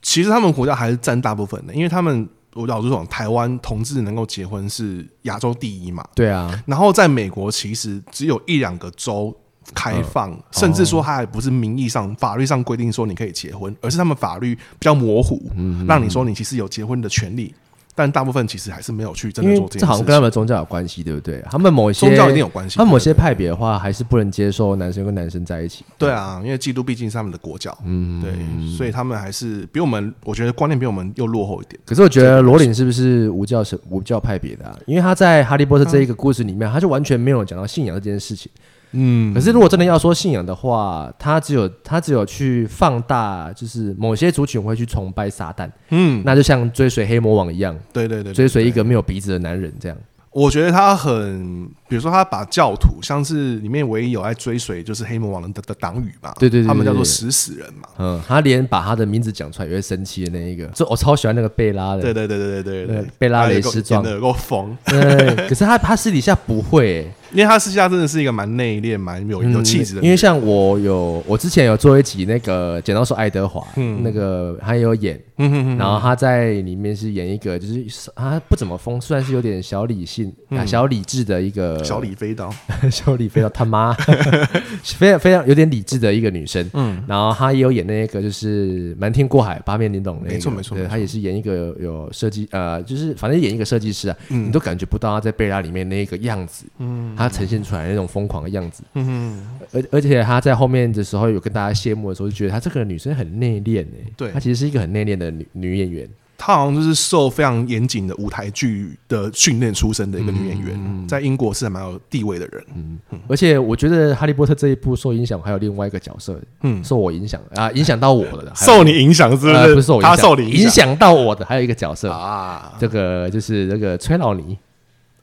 [0.01, 6.03] 其实他们国家还是占大部分的，因为他们我老实说，台湾同志能够结婚是亚洲第一嘛。
[6.15, 9.35] 对啊，然后在美国，其实只有一两个州
[9.73, 15.51] 开放，甚至说它还不是名义上、法律上规定说你可以结婚，而是他们法律比较模糊，
[15.87, 17.53] 让你说你其实有结婚的权利。
[17.97, 20.21] 但大部分其实还是没有去真的做这件事这好像跟他情。
[20.21, 21.43] 们宗教有关系，对不对？
[21.49, 25.83] 他们某一些宗教一定有关系他们某些派别的话，还是不能接受男生跟男生在一起。
[25.97, 28.31] 对啊，因为基督毕竟是他们的国教，嗯，对，
[28.77, 31.79] 所以他们还是比我们，我觉得观念比我们又落后一点。
[31.83, 34.77] 可是我觉得罗琳是不是无教神无教派别的、啊？
[34.85, 38.51] 因为他在《哈利波特》这一个故事里面，他就完全没有讲到信仰这件事情。
[38.91, 39.33] 嗯。
[39.33, 49.97] 可是如果真的要说信仰的话，他只有他只有去放大，就是某些族群会去崇拜撒旦，嗯，那就像追随黑魔王一样，对对对，对追随一个没有鼻子的男人这样。
[50.29, 62.01] 我觉得他很，比如说他把教徒，像是里面唯一有在追随就是黑魔王的的党羽嘛，对对他们叫做对食死人嘛，嗯，他连把他的名字讲出来也会生气的那一个，就我超喜欢那个贝拉的。
[62.03, 74.01] 对对对对对对对，贝拉雷斯壮的有够疯，对，可是他他私底下不会、欸，因为他私下真的是一个蛮内敛、蛮有有气质的，嗯因为像我有我之前有做一集那个《剪刀手爱德华》，嗯。
[74.03, 77.85] 那个他也有演，嗯哼哼然后他在里面是演一个就是
[78.15, 82.53] 他不怎么疯，虽然是有点小理性、啊小理智的一个嗯小李飞刀，
[82.91, 83.93] 小李飞刀他妈，
[84.83, 86.67] 非常非常有点理智的一个女生。
[86.73, 90.85] 嗯，然后她也有演那个就是瞒天过海八面玲珑那个，没错没错没错。
[90.85, 94.47] 对她也是演一个有有设计呃，就是反正演一个设计师啊，嗯。
[94.47, 104.31] 你都感觉不到她在贝拉里面那个样子，嗯，她呈现出来那种疯狂的样子，嗯而而且她在后面的时候有跟大家谢幕的时候，就觉得她这个女生很内敛诶，对。
[104.31, 116.83] 她其实是一个很内敛的女女演员，她好像就是受非常严谨的舞台剧的训练出身的一个女演员，在英国是还蛮有地位的人，嗯而且我觉得《哈利波特》这一部受影响还有另外一个角色，嗯。
[116.83, 119.75] 受我影响啊，影响到我的，还受你影响是不呃是？
[119.75, 122.73] 不是受我影响，他受你影响到我的还有一个角色，啊。
[122.79, 124.57] 这个就是那个崔老尼，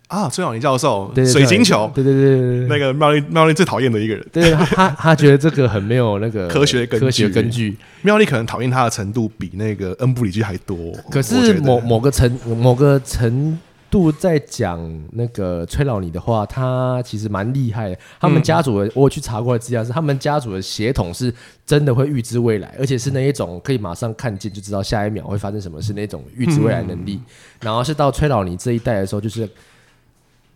[0.09, 0.29] 啊！
[0.29, 10.93] 崔永尼教授，对对水晶球，对对对对对那个妙丽妙丽最讨厌的一个人，对，他他他觉得这个很没有那个 科学根据科学根据，妙丽可能讨厌他的程度比那个恩布里基还多。
[11.11, 13.59] 可是某某个程某个程
[13.91, 14.79] 度在讲
[15.13, 17.99] 那个崔老尼的话，他其实蛮厉害的。
[18.21, 21.33] 他们家族的，我去查过的资料是，他们家族的血统是
[21.65, 27.21] 真的会预知未来，而且是那一种可以马上看见就知道下一秒会发生什么事那种预知未来能力。
[27.61, 29.49] 然后是到崔老尼这一代的时候，就是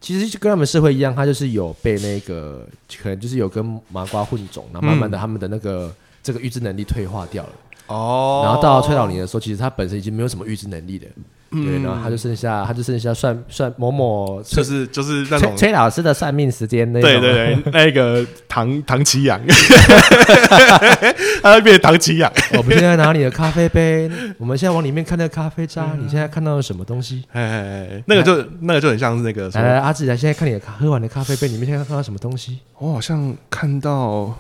[0.01, 2.67] 其实就跟他们社会一样，他就是有被那个
[3.03, 5.95] 可能就是有跟麻瓜混种，然后慢慢的他们的那个。
[6.21, 7.53] 这个预知能力退化掉了，
[7.87, 8.43] 哦。
[8.45, 11.07] 然后到崔老林的时候，其实他本身已经没有什么预知能力了，
[11.51, 19.41] 对，然后他就剩下他就剩下算算某某就是就是那种崔崔老师的算命时间那种，对对对，那个唐唐奇阳，
[21.43, 22.31] 他会变成唐奇阳。
[22.59, 27.25] 我们现在拿你的咖啡杯，我们现在往里面看那个咖啡渣，你现在看到了什么东西？
[27.33, 32.59] 哎，那个就那个就很像是那个什来阿志来，现在看你的咖喝完的咖啡杯你们现在看到什么东西？
[32.79, 34.39] 我好像看到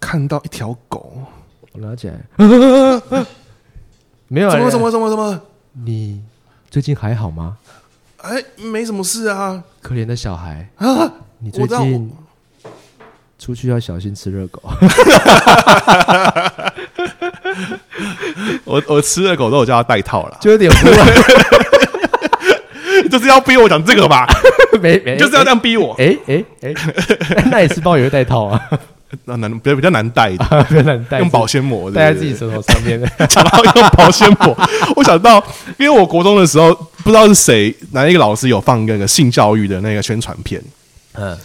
[0.00, 1.18] 看到一条狗，
[1.72, 2.14] 我拿起来，
[4.28, 5.42] 没有啊怎么什么什么什么？
[5.74, 6.20] 你
[6.70, 7.56] 最近还好吗？
[8.22, 11.12] 哎，没什么事啊可怜的小孩，啊！
[11.40, 12.10] 你最近
[13.38, 14.62] 出去要小心吃热狗。
[18.64, 20.72] 我我吃热狗都有叫他戴套了，就有点
[23.10, 24.26] 就是要逼我讲这个吧，
[24.80, 25.94] 没没，就是要这样逼我。
[25.98, 26.72] 哎哎哎，
[27.50, 28.60] 那你吃包也会带套啊？
[29.24, 33.00] 那难比较比较难戴一点，比较难带 用保鲜膜戴在自己舌头上面。
[33.28, 34.56] 讲到用保鲜膜，
[34.96, 35.42] 我想到，
[35.78, 40.62] 因为我国中的时候，不知道是谁哪一个老师有放那个性教育的那个宣传片，
[41.14, 41.36] 嗯，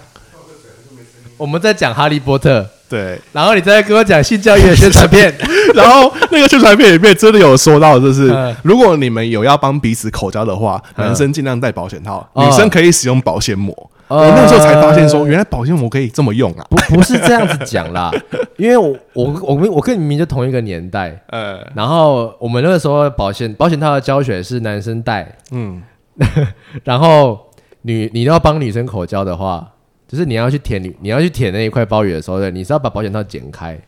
[1.37, 5.33] 我们在讲哈利波特，对，然后你再跟我讲性教育的宣传片。
[5.75, 13.91] 然后那个宣传片里面真的有说到，就是嗯如果你们有要帮彼此口交的话，嗯男生尽量戴保险套，哦女生可以使用保鲜膜。
[14.09, 16.65] 哦我那时候才发现说，原来保鲜膜可以这么用啊！
[16.69, 18.11] 不不是这样子讲啦，
[18.57, 25.81] 因为我我我们我跟你明明就同一个年代，呃，然后我们那个时候保险保险套的教学是男生戴，嗯，
[26.83, 27.39] 然后
[27.83, 29.73] 女你要帮女生口交的话，
[30.07, 33.79] 就是你要去舔女你要去舔那一块包雨的时候，你是要把保险套剪开，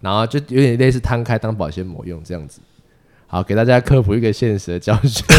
[0.00, 2.60] 然后就有点类似摊开当保鲜膜用这样子。
[3.28, 5.24] 好，给大家科普一个现实的教学。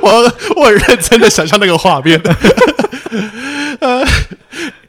[0.00, 2.18] 我我很认真的想象那个画面，
[3.80, 4.06] 呃，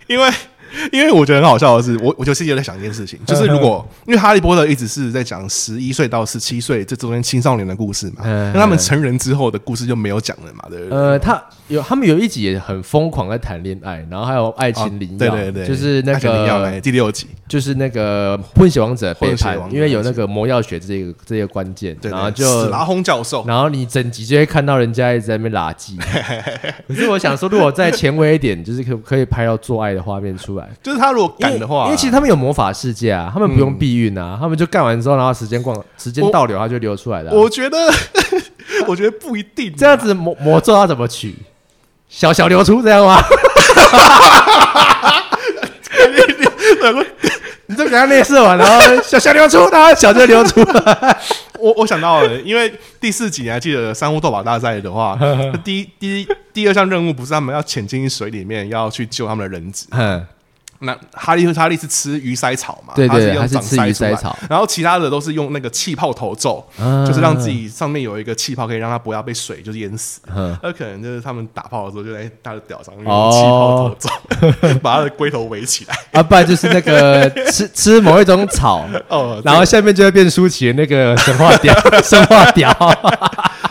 [0.07, 0.31] 因为
[0.91, 10.97] 因为我觉得很好笑的是，我我就自己有在想一件事情，就是如果因为哈利波特一直是在讲十一岁到十七岁这中间青少年的故事嘛，嗯那他们成人之后的故事就没有讲了嘛，对不对？
[10.97, 25.97] 呃，他有他们有一集也很疯狂在谈恋爱，然后还有爱情灵药，对对对，就是那个哎第六集，就是那个混血王者背叛，王因为有那个魔药学这个这个关键，对，然后就史拉轰教授，然后你整集就会看到人家一直在那边拉鸡。
[26.87, 30.58] 可是我想说，如果再前卫一点，就是可可以拍到做爱的画面出来。
[30.81, 37.77] 就是他如果因为敢的话，因为其实他们有魔法世界啊，他们不用避孕啊，他们就干完之后，然后时间逛，时间倒流，他就流出来了啊、我觉得，
[38.87, 41.35] 我觉得不一定这样子魔魔咒要怎么取？
[42.07, 43.17] 小小流出这样吗？
[47.67, 51.17] 你就给他内射完，然后小小流出，然后小就流出了。
[51.59, 55.15] 我我想到了，因为第四集你还记得三巫斗法大赛的话，
[55.63, 60.25] 第一第一第二项任务不是他们要潜进水里面要去救他们的人质，嗯，
[60.81, 62.93] 那哈利和哈利是吃鱼鳃草嘛？
[62.95, 70.21] 对对他是吃鱼鳃草然后其他的都是用那个气泡头咒，啊就是让自己上面有一个气泡，可以让他不要被水就是淹死。
[70.35, 74.09] 嗯那可能就是他们打炮的时候就在他的屌上气泡头咒，
[74.81, 75.95] 把他的龟头围起来。
[76.13, 82.69] 啊，不然就是那个 吃吃某一种草，哦，然后下面就会变舒淇的那个神话屌， 神话屌。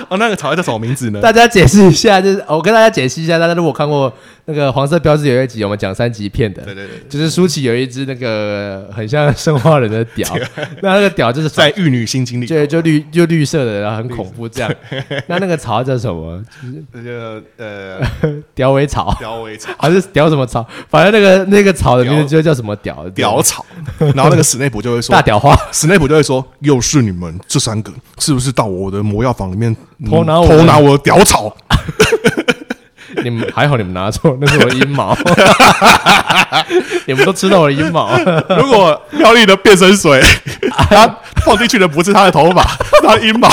[0.08, 1.20] 哦，那个草叫什么名字呢？
[1.20, 4.12] 大家解释一下，就是我跟大家解释一下，大家如果看过
[4.48, 10.26] 那个黄色标志有一集，我们讲三级片的，对对对，就是舒淇有一只那个很像生化人的屌，
[10.80, 14.74] 那那个屌就是在玉女心经里，就就绿就绿色的，然后很恐怖这样。
[15.28, 16.42] 那那个草叫什么？
[16.92, 18.00] 那个呃
[18.54, 19.70] 屌尾草屌尾草。
[19.78, 20.66] 还是屌什么草？
[20.88, 23.66] 反正那个那个草的名字就叫什么屌屌草，
[23.98, 25.54] 然后那个史内普就会说大，屌花。
[25.72, 31.54] 史内普就会说，又是你们这三个，是不是到我的魔药房里面嗯偷拿我偷拿我的屌草？
[33.22, 35.16] 你们还好，你们拿错，那是我的阴毛。
[37.06, 38.18] 你们都吃到我的阴毛。
[38.58, 40.22] 如果妙丽的变身水，
[40.90, 41.08] 他
[41.44, 43.48] 放进去的不是他的头发，是他的阴毛，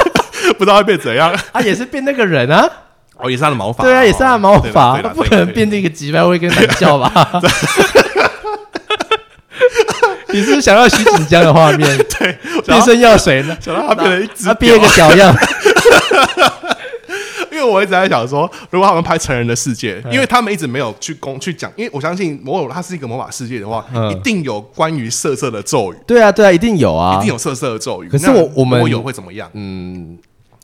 [0.58, 1.34] 不知道会变怎样。
[1.52, 2.68] 啊，也是变那个人啊。
[3.16, 7.30] 哦，也是他的毛发，对啊，也是他的毛发，不可能变成一个几百位跟懒觉吧？
[10.32, 11.98] 你是不是想要徐锦江的画面？
[12.18, 13.56] 对，变身药水呢？
[13.60, 15.34] 想让他变成一只他变一个小样，
[15.76, 15.79] 因
[17.60, 28.08] 为我一直在想说，如果他们拍成人的世界，嗯因为他们一直没有去公去讲，因为我相信魔偶它是一个魔法世界的话，嗯一定有关于色色的咒语，对啊，对啊，一定有啊，一定有色色的咒语。
[28.08, 29.48] 可是那我我们如果有会怎么样？
[29.54, 30.18] 嗯，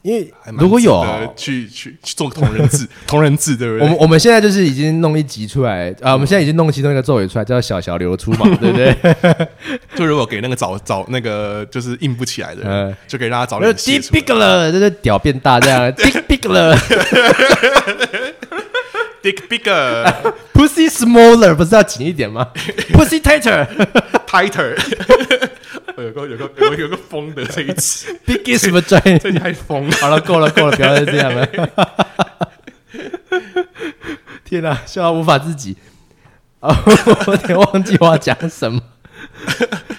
[0.06, 3.82] 因为如果有去去去做同人志， 同人志对不对？
[3.82, 8.94] 我们我们现在就是已经弄一集出来啊，我们现在已经弄其中一个咒语出来，叫小小流出嘛，对不对？
[9.96, 16.76] 就如果给那个找找那个就是硬不起来的就可以让他早没有点泄 dick big 了，就是屌变大这样， dick big 了
[19.22, 22.46] Dick bigger，pussy smaller 不是要紧一点吗
[22.92, 23.66] ？pussy tighter
[25.96, 29.96] tighter，有个有个有个有个疯的这一集，biggest vagina 这太疯了。
[29.96, 31.46] 好了，够了，够了，不要再这样了。
[34.44, 35.76] 天哪、笑到无法自己。
[36.60, 36.74] 啊，
[37.26, 38.80] 我有点忘记我要讲什么。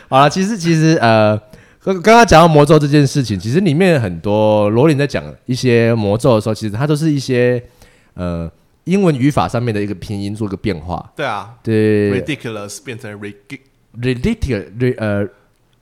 [0.07, 1.37] 好了，其实其实呃，
[1.83, 7.61] 刚刚刚讲到魔咒这件事情，其实里面很多罗琳在讲一些魔咒的时候，其实它都是一些
[8.13, 8.49] 呃
[8.85, 11.11] 英文语法上面的一个拼音做个变化。
[11.15, 15.27] 对啊对，ridiculous 变成 ridic，ridiculous，呃。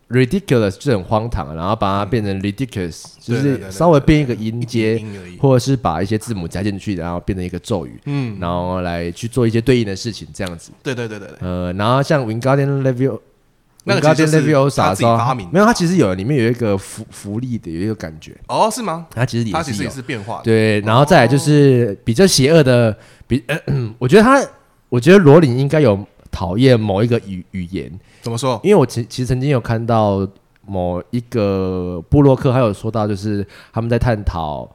[0.10, 5.04] Ridiculous 就很荒唐，然后把它变成 ridiculous，就是稍微变一个音阶。
[5.40, 10.72] 或者是把一些字母加进去，然后变成一个咒语，嗯，然后来去做一些对应的事情，这样子。
[10.82, 13.20] 对对对对对，呃，然后像 Wingardium Levio，
[13.84, 19.06] 那个其 Wingardium 实就是 Leviosa 他自己发明没有，它其实有里面有一个福福利的，有一个感觉，哦，是吗？
[19.14, 20.44] 它其实它其实也也是变化的。
[20.44, 23.58] 对，然后再来就是比较邪恶的，比、呃、
[24.00, 24.42] 我觉得他，
[24.90, 26.04] 我觉得罗琳应该有
[26.36, 27.90] 讨厌某一个语语言，
[28.22, 28.60] 怎么说？
[28.62, 30.28] 因为我其其实曾经有看到
[30.68, 34.64] 某一个布洛克，还有说到就是他们在探讨《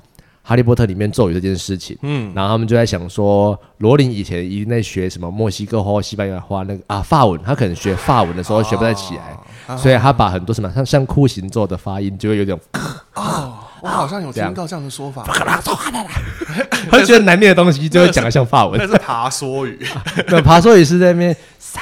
[0.42, 1.94] 哈利波特》里面咒语这件事情。
[2.00, 9.76] 嗯，然后他们就在想说，罗琳以前一定在学什么墨西哥话、西班牙话那个啊法文，他可能学法文的时候学不太起来，啊。
[9.76, 12.58] 所以他把很多什么像像酷刑咒的发音就会有点，
[13.14, 15.24] 哦，我好像有听到这样的说法，
[16.90, 18.78] 他觉得难念的东西就会讲的像法文。
[18.80, 18.86] 那。
[18.86, 19.86] 是爬梭语。
[20.28, 21.80] 那爬梭语是在那边，撒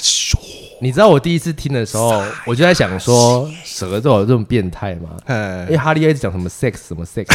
[0.00, 0.36] 咻，
[0.80, 5.10] 你知道我第一次听的时候，我就在想说，舌头有这么变态吗？
[5.28, 7.26] 因哎为哈利一直讲什么 sex 什么 sex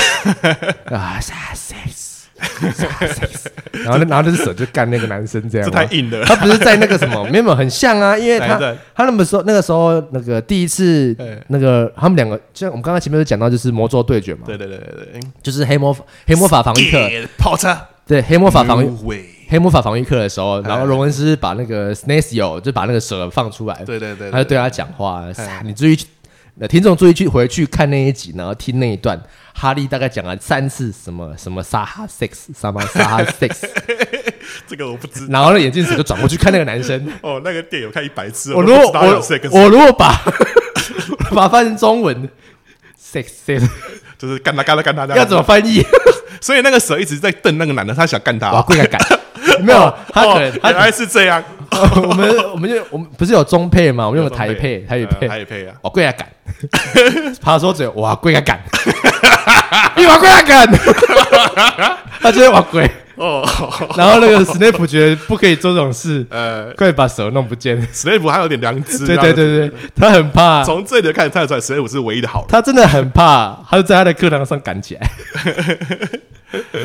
[0.93, 2.16] 啊 sex，
[3.83, 6.23] 然后那然后那只手就干那个男生这样太硬了。
[6.25, 8.57] 他不是在那个什么，没有很像啊，因为他
[8.95, 15.95] 他那么说那个时候那个第一次哎那个他们两个，就像我们刚刚前面有讲到，就是魔咒对决嘛，对对对对对，就是黑魔
[16.25, 16.97] 黑魔法防御课，
[17.37, 18.89] 跑车，对黑魔法防御
[19.49, 25.61] 黑魔法防御课的时候，然后荣恩斯把那个 Snapeio 就把那个蛇放出来，对对对，他就对他讲话哎。
[25.63, 25.97] 你注意
[26.57, 29.19] 去，呃，听众注意去回去看那一集，然后听那一段，
[29.53, 33.67] 哈利大概讲了三次什么什么沙哈 sex，什么沙哈 sex，
[34.67, 37.07] 这个我不知然后那眼镜蛇就转过去看那个男生。
[37.21, 40.19] 哦，那个电影我看一百次，我如果我我如果把
[41.31, 42.29] 把它翻成中文
[42.99, 43.67] sex sex
[44.17, 45.83] 就是干他干他干他要怎么翻译？
[46.41, 48.51] 所以那个蛇一直在瞪那个男的，他想干他。
[48.51, 48.99] 哇，跪下干，
[49.61, 51.43] 没有，他可能原来是这样，
[52.07, 55.75] 我们我们就我们不是有中配嘛，我们用台配台语呃配，台语配啊。
[55.81, 56.27] 哦，跪下敢，
[57.41, 58.59] 他说嘴，哇，跪下敢，
[59.95, 60.67] 你往跪下敢，
[62.21, 63.43] 他就会往跪，哦，
[63.97, 67.81] 然后那个史内普觉得不可以做这种事， 呃，快把手弄不见。
[67.91, 69.05] 史内普还有点良知。
[69.05, 72.47] 对对对对，他很怕，从这里看得出来，史内普是唯一的好人。
[72.49, 75.11] 他真的很怕，他就在他的课堂上赶起来。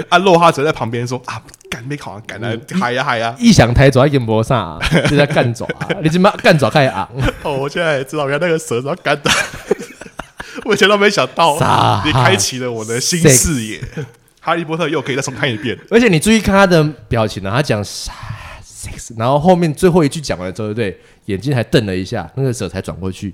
[0.08, 3.34] 啊，洛哈则在旁边说啊，赶没考完，赶来嗨呀嗨呀。
[3.38, 5.68] 异想台走在眼脖上，就 在干爪，
[6.02, 7.08] 你他妈干爪开始昂，
[7.44, 9.30] 哦，我现在也知道，原来那个蛇是要干的。
[10.64, 11.56] 我以前都没想到，
[12.06, 13.80] 你开启了我的新视野。
[14.44, 15.78] 哈利波特又可以再重看一遍。
[15.88, 20.98] 而且你注意看他的表情呢，他讲 sex，然后后面最后一句讲完之后，对不对？
[21.26, 23.32] 眼睛还瞪了一下，那个蛇才转过去。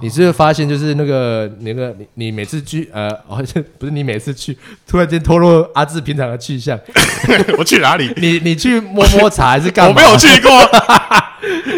[0.00, 6.78] 你是不是发现，就是那个那个你你每次去呃，好像 不是你每次去，突然间透露阿志平常的去向，
[7.58, 8.08] 我去哪里？
[8.22, 10.00] 你你去摸摸茶还是干嘛？
[10.00, 10.50] 我没有去过。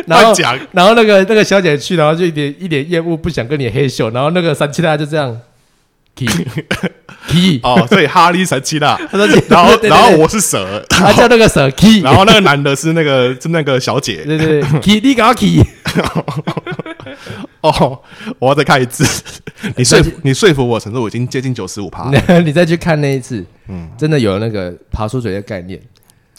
[0.06, 5.34] 然后讲然后那个那个小姐去，然后就一点一点厌恶，不想跟你黑秀，然后那个三七大就这样
[6.14, 6.26] ，key
[7.28, 8.98] key，哦，所以哈利神奇啦。
[9.10, 14.24] 他说然后然后我是蛇，他叫那个蛇 key， 然后那个男的是那个是那个小姐。
[14.24, 15.62] 对对对 key，你搞 key，
[17.60, 18.00] 哦，
[18.38, 19.04] 我要再看一次。
[19.76, 22.10] 你说服你说服我程度已经接近九十五趴。
[22.44, 25.78] 你再去看那一次，嗯，真的有那个爬出嘴的概念，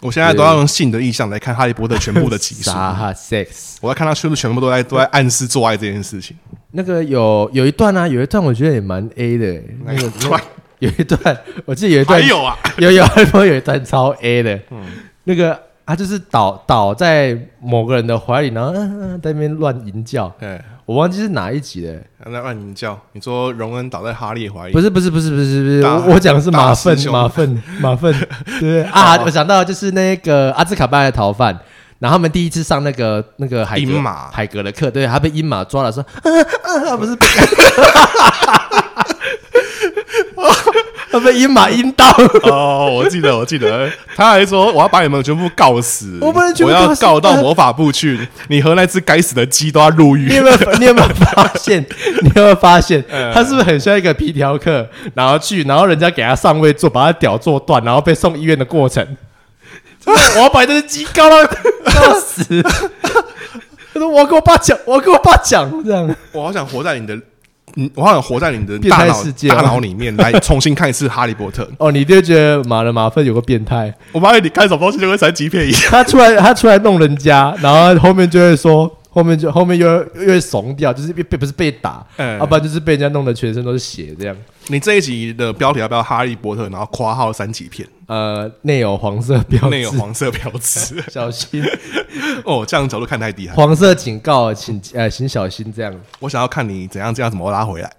[0.02, 2.64] 我现在都要用性的意象来看哈利波特全部的集数。
[2.64, 6.36] 啥哈 sex，我要看他是不是全部都在都在暗示做爱这件事情。
[6.72, 10.40] 那个有有一段啊，有一段我觉得也蛮 A 的，那个那个
[10.80, 14.60] 有一段，我记得有一段还有啊，有有有有一段超 A 的，
[15.26, 22.00] 那个他就是倒倒在某个人的怀里，然后嗯嗯在那边乱吟叫，哎，我忘记是哪一集了。
[22.26, 28.16] 那让你叫，你说荣恩倒在哈利怀里，不是不是不是不是不是，我我讲的是马大粪马粪马粪，
[28.62, 28.84] 对。
[28.84, 29.22] 啊？
[29.26, 31.60] 我想到就是那个阿兹卡班的逃犯，
[32.02, 36.32] 然后他们第一次上那个那个海格马海格的课，对他被阴马抓了，说啊
[36.64, 37.28] 啊他不是被
[41.12, 42.06] 他被阴马阴到，
[42.44, 50.44] 哦，我记得，我记得，他还说我要把你们全部告死，我不能全部我要告到魔法部去，你和那只该死的鸡都要入狱你有。
[50.44, 51.86] 没有你有没有发现？
[52.24, 54.90] 你有没有发现嗯他是不是很像一个皮条客？
[55.14, 59.06] 然后去，然后人家给他上位坐，把他屌做断，然后被送医院的过程。
[60.06, 61.38] 就是我要把这只鸡搞到
[61.86, 62.62] 告死。
[63.94, 66.16] 他说：“我要跟我爸讲，我要跟我爸讲，这样。
[66.32, 67.14] 我好想活在你的，
[67.76, 71.64] 嗯，我好想活在你的变大脑态世界大脑里面来重新看一次《哈利波特》。
[71.78, 75.82] 哦，你就觉得马了马粪有个变态，我发现你看什么东西就跟三级片一样。
[75.90, 84.36] 他出来他出来弄人家，然后后面就会说，后面就后面又又会怂掉，就是被被不是被打，嗯要不然就是被人家弄得全身都是血这样。
[84.68, 91.04] 你这一集的标题要不要《哈利波特》，然后括号三级片，呃，内有黄色标，内有黄色标志。
[91.12, 91.62] 小心。
[92.46, 93.54] 哦，这样角度看太低了。
[93.54, 95.94] 黄色警告，请呃请小心这样。
[96.20, 97.92] 我想要看你怎样这样怎么拉回来。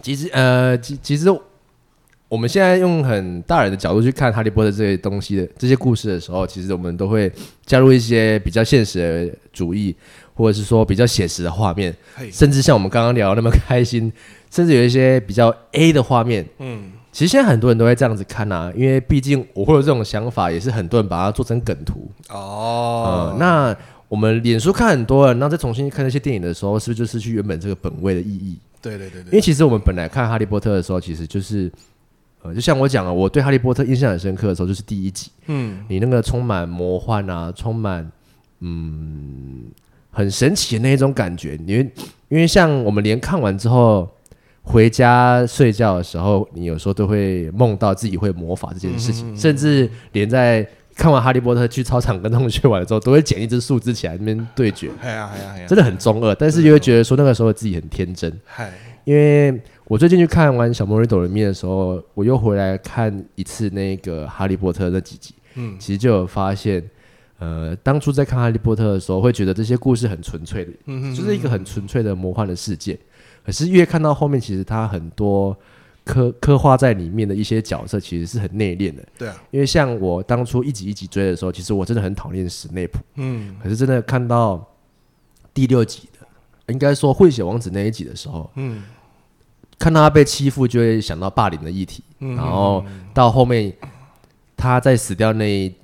[0.00, 1.26] 其实呃，其其实
[2.28, 7.30] 我们现在用很大人的角度去看《哈利波特》这些东西的这些故事的时候，其实我们都会
[7.64, 9.94] 加入一些比较现实的主义，
[10.34, 11.94] 或者是说比较写实的画面，
[12.32, 14.12] 甚至像我们刚刚聊得那么开心，
[14.50, 16.44] 甚至有一些比较 A 的画面。
[16.58, 22.10] 嗯，其实现在很多人都会这样子看啊，因为毕竟我会有这种想法，也是很多人把它做成梗图。
[22.30, 23.76] 哦呃，那
[24.08, 28.58] 我们脸书看很多人，然后再重新看那些电影的时候，是不是就失去原本这个本位的意义？
[28.82, 31.72] 对对对对，因为其实我们本来看《哈利波特》的时候，其实就是，
[32.44, 38.06] 呃，就像我讲了，我对《哈利波特》印象很深刻的时候，就是第一集，嗯，你那个充满魔幻啊，充满
[38.60, 39.62] 嗯
[40.10, 41.58] 很神奇的那一种感觉。
[41.66, 41.90] 因为
[42.28, 44.06] 因为像我们连看完之后
[44.62, 58.30] 回家睡觉的时候，你有时候都会梦到自己会魔法这件事情，甚至连在看完《哈利波特》去操场跟同学玩的时候，都会捡一只树枝起来那边对决，哎呀哎呀哎呀，真的很中二，但是又会觉得说那个时候自己很天真。
[58.44, 58.70] 嗨，
[59.04, 65.76] 因为我最近去看完《小魔女斗人面》的时候，我又回来看一次那个《哈利波特》那几集，嗯。
[65.78, 66.82] 其实就有发现，
[67.38, 72.98] 呃，当初在看《哈利波特》的时候，会觉得这些故事很纯粹的，嗯就是一个很纯粹的魔幻的世界。
[73.44, 75.54] 可是越看到后面，其实它很多
[76.02, 79.02] 刻刻画在里面的一些角色，其实是很内敛的。
[79.18, 83.54] 对啊，因为像我当初一集一集追的时候，其实我真的很讨厌史内普，嗯。
[83.62, 84.66] 可是真的看到
[85.52, 86.13] 第六集的，
[86.68, 88.82] 应该说混血王子那一集的时候，嗯。
[89.76, 92.36] 看到他被欺负，就会想到霸凌的议题，嗯。
[92.36, 93.72] 然后到后面
[94.56, 95.74] 他在死掉那一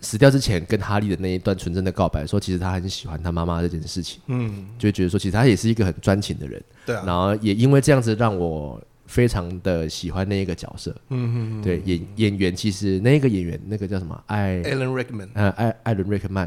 [0.00, 10.94] 死掉之前跟哈利的那一段纯真的告白，说其实他很喜欢他妈妈这件事情，嗯，就会觉得说其实他也是一个很专情的人，对啊，然后也因为这样子让我非常的喜欢那一个角色。
[11.08, 14.22] 嗯嗯对演演员其实那个演员那个叫什么？
[14.26, 16.46] 艾，Alan Rickman，呃艾艾伦瑞克曼，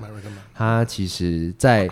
[0.54, 1.90] 他其实在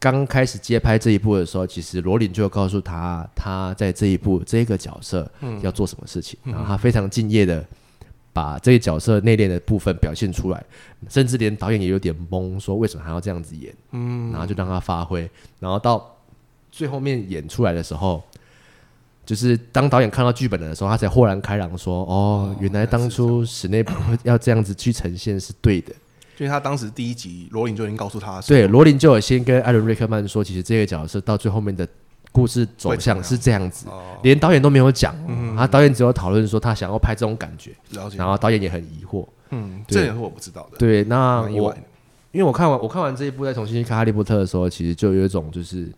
[0.00, 5.30] 刚开始接拍这一部的时候，其实罗琳就告诉他，他在这一部这个角色
[5.62, 7.64] 要做什么事情，然后他非常敬业的
[8.32, 10.64] 把这个角色内敛的部分表现出来，
[11.08, 16.16] 甚至连导演也有点懵，说为什么还要这样子演，嗯，然后就让他发挥，然后到
[16.72, 18.22] 最后面演出来的时候。
[19.26, 23.94] 就是当导演看到剧本的时候，他才豁然开朗说：“哦，原来当初史内普
[24.24, 25.94] 要这样子去呈现是对的。”
[26.40, 31.86] 因为他当时第一集罗琳就已经告诉他，对，，罗琳就有先跟艾伦瑞克曼说，其实这个角色到最后面的
[32.32, 37.72] 故事走向是这样子，哦，连导演都没有讲、嗯，他导演只有讨论说他想要拍这种感觉，
[38.16, 39.26] 然后导演也很疑惑。
[39.50, 39.98] 嗯，对。
[39.98, 41.76] 这也是我不知道的，对，那我
[42.32, 45.92] 因为我看完我看完这一部，再重新去看《哈利波特》的时候，其实就有一种就是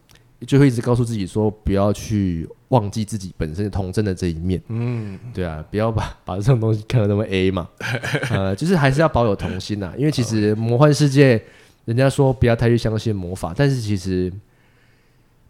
[0.47, 4.61] 就会一直告诉自己说，不要去忘记自己本身童真的这一面。
[4.69, 7.69] 嗯，对啊，不要把 把这种东西看得那么 A 嘛，
[8.31, 11.43] 呃，就是还是要保有童心呐、因为其实魔幻世界，
[11.85, 14.33] 人家说不要太去相信魔法，但是其实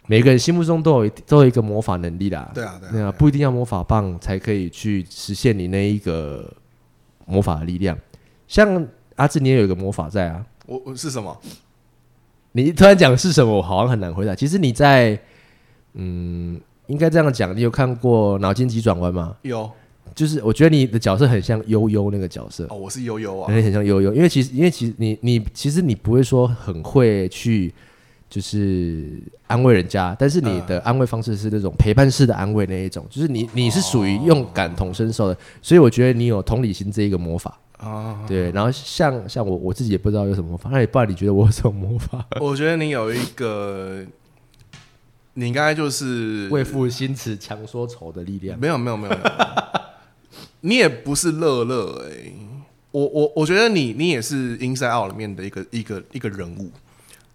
[0.07, 2.51] 每个人心目中都有都有一个魔法能力啦。
[2.55, 6.53] 对啊对啊对啊，不一定要魔法棒才可以去实现你那一个
[7.24, 7.97] 魔法的力量。
[8.49, 8.86] 像
[9.16, 10.45] 阿志，你也有一个魔法在啊。
[10.66, 11.34] 我我是什么？
[12.53, 14.34] 你突然讲是什么，我好像很难回答。
[14.34, 15.18] 其实你在，
[15.94, 19.36] 嗯，应该这样讲，你有看过《脑筋急转弯》吗？
[19.42, 19.70] 有
[20.14, 27.72] 就是我觉得你的角色很像悠悠那个角色，哦，我是悠悠啊，很很像悠悠，因为其实因为其实你你其实你不会说很会去
[28.28, 37.59] 就是安慰人家，但是你的安慰方式是那种陪伴式的安慰那一种，就是你你是属于用感同身受的，所以我觉得你有同理心这一个魔法。
[37.83, 42.24] 啊，对，然后像像我我自己也不知道有什么魔法，那你不然你觉得我有什么魔法？
[42.41, 44.05] 我觉得你有一个，
[45.35, 48.59] 你应该就是为赋新词强说愁的力量。
[48.59, 49.30] 没有没有没有，没有。
[50.61, 52.33] 你也不是乐乐哎，
[52.93, 56.70] 我我我觉得你你也是 Inside Out 里面的一个一个一个人物，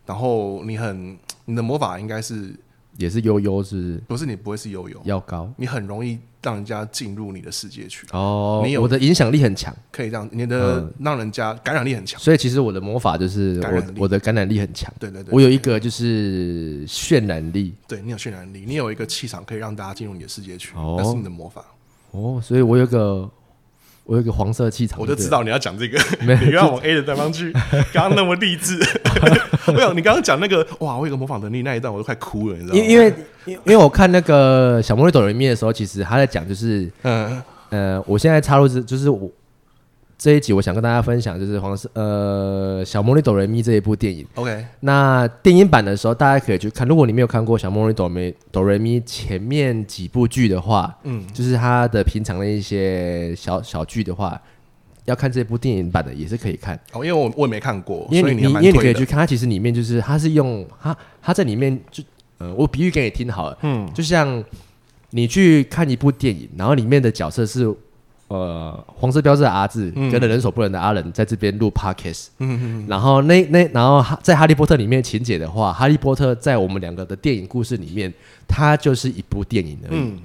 [0.05, 2.55] 然后你很你的魔法应该是
[2.95, 4.25] 也是悠悠是不是？
[4.25, 5.51] 你不会是悠悠，要高。
[5.57, 6.17] 你很容易
[6.47, 13.93] 让人家进入你的世界去，哦你有我的影响力很强，可以让你的让人家感染力很强，所以其实我的魔法就是我感染力。
[13.99, 14.89] 我的感染力很强。
[14.97, 17.73] 对对对，我有一个就是渲染力。
[17.85, 20.95] 对你有渲染力，你有一个气场可以让大家进入你的世界去，哦。
[20.97, 21.65] 那是你的魔法。
[22.11, 23.29] 哦，所以我有一个
[24.07, 27.51] 我有一个黄色气场，我就知道你要讲这个， 没有你要往 A 的地方去，
[27.93, 28.79] 刚刚那么励志。
[29.75, 32.79] 没有你刚刚讲那个哇，我有个模仿能力那一段，我都快哭了，你知道吗？
[32.79, 33.13] 因因为
[33.45, 39.29] 因因为我看那个小魔女斗人面的时候，其实他在讲就是嗯呃，我现在插入是就是我
[40.17, 44.25] 这一集我想跟大家分享就是黄色呃小魔女斗瑞咪这一部电影。
[44.33, 46.87] ，OK，那电影版的时候，大家可以去看。
[46.87, 54.41] 如果你没有看过《小魔女哆咪哆瑞咪》前面几部剧的话，嗯，就是它的平常的一些小小剧的话，
[55.05, 56.75] 要看这部电影版的也是可以看。
[56.93, 62.03] 哦，因为我我也没看过，因为你因为你可以去看，它其实里面就是它是用它它在里面就
[62.39, 64.43] 呃，我比喻给你听好了，嗯就像
[65.11, 67.71] 你去看一部电影，然后里面的角色是
[68.27, 70.09] 呃黄色标志的阿志、嗯。
[70.11, 72.85] 跟人手不能的阿仁在这边录 podcast，嗯嗯。
[72.87, 78.13] 然后那那然后哈在《哈利波特》里面情节的话，《哈利波特》在我们两个的电影故事里面，
[78.47, 79.99] 它就是一部电影而已。
[79.99, 80.19] 嗯。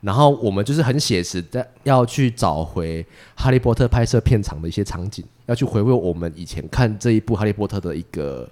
[0.00, 3.02] 然后我们就是很写实的要去找回
[3.36, 8.48] 《哈利波特》拍摄片场的一些场景，要去回味我们以前看这一部《哈利波特》的一个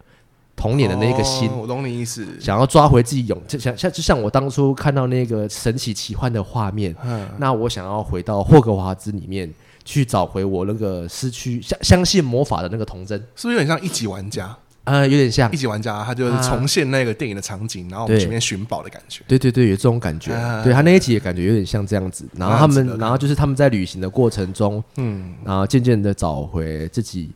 [0.57, 1.49] 童年的那个心。
[1.49, 2.27] 哦我懂你意思。
[2.41, 9.51] 想要抓回自己勇，就像像就像我当初看到那个神奇奇幻的画面，嗯那我想要回到霍格华兹里面
[9.85, 14.57] 去找回我那个失去相相信魔法的那个童真，是不是有点像一级玩家？
[14.85, 19.23] 呃，有点像一，级玩家他就是啊重现那个电影的场景，然后我们前面寻宝的感觉。
[19.29, 20.33] 对对对，有这种感觉。
[20.33, 22.27] 啊对他那一集也感觉有点像这样子。
[22.35, 27.31] 然后他们，然后就是他们在旅行的过程中，嗯，然后渐渐的找回自己，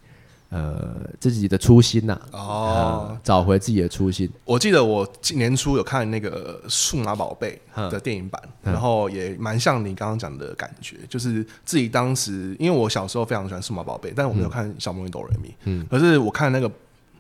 [0.55, 3.09] 呃，自己的初心呐、哦。
[3.11, 4.31] 呃，找回自己的初心。
[4.45, 15.85] 我记得我今年初有看那个《数码宝贝》嗯的电影版，然后也蛮像你刚刚讲的感觉，就是自己当时，因为我小时候非常喜欢数码宝贝，但我没有看小魔女哆瑞咪，嗯。
[15.91, 16.71] 可是我看那个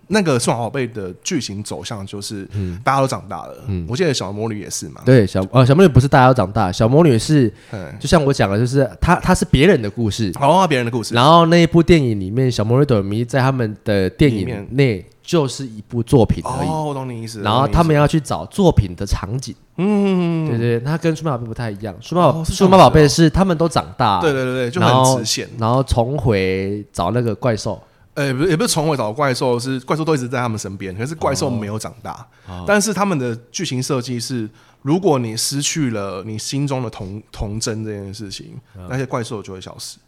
[0.09, 2.49] 那个数码宝贝的剧情走向就是，
[2.83, 3.55] 大家都长大了。
[3.89, 5.01] 我记得小魔女也是嘛。
[5.05, 11.15] 对，小呃小魔女不是大家都长大，小魔女是嗯，就像我讲的，就是她她是别人的故事，哦，别人的故事。
[11.15, 16.69] 然后那一部电影里面，小魔女朵咪在他们的电影里面内就是一部作品而已。
[16.69, 17.41] 哦，我懂你意思。
[17.41, 21.95] 然后他们要去找作品的场景，嗯，对对，对它跟数码宝贝不太一样。
[22.01, 25.49] 数码数码宝贝是他们都长大，对对对对，就很直线。
[25.59, 27.81] 然后重回找那个怪兽，
[28.15, 32.27] 呃，不是也不是重回找怪兽，是怪兽都一直在他们身边，可是怪兽没有长大。
[32.67, 34.49] 但是他们的剧情设计是，
[34.83, 38.57] 如果你失去了你心中的童童真这件事情，
[38.89, 39.99] 那些怪兽就会消失。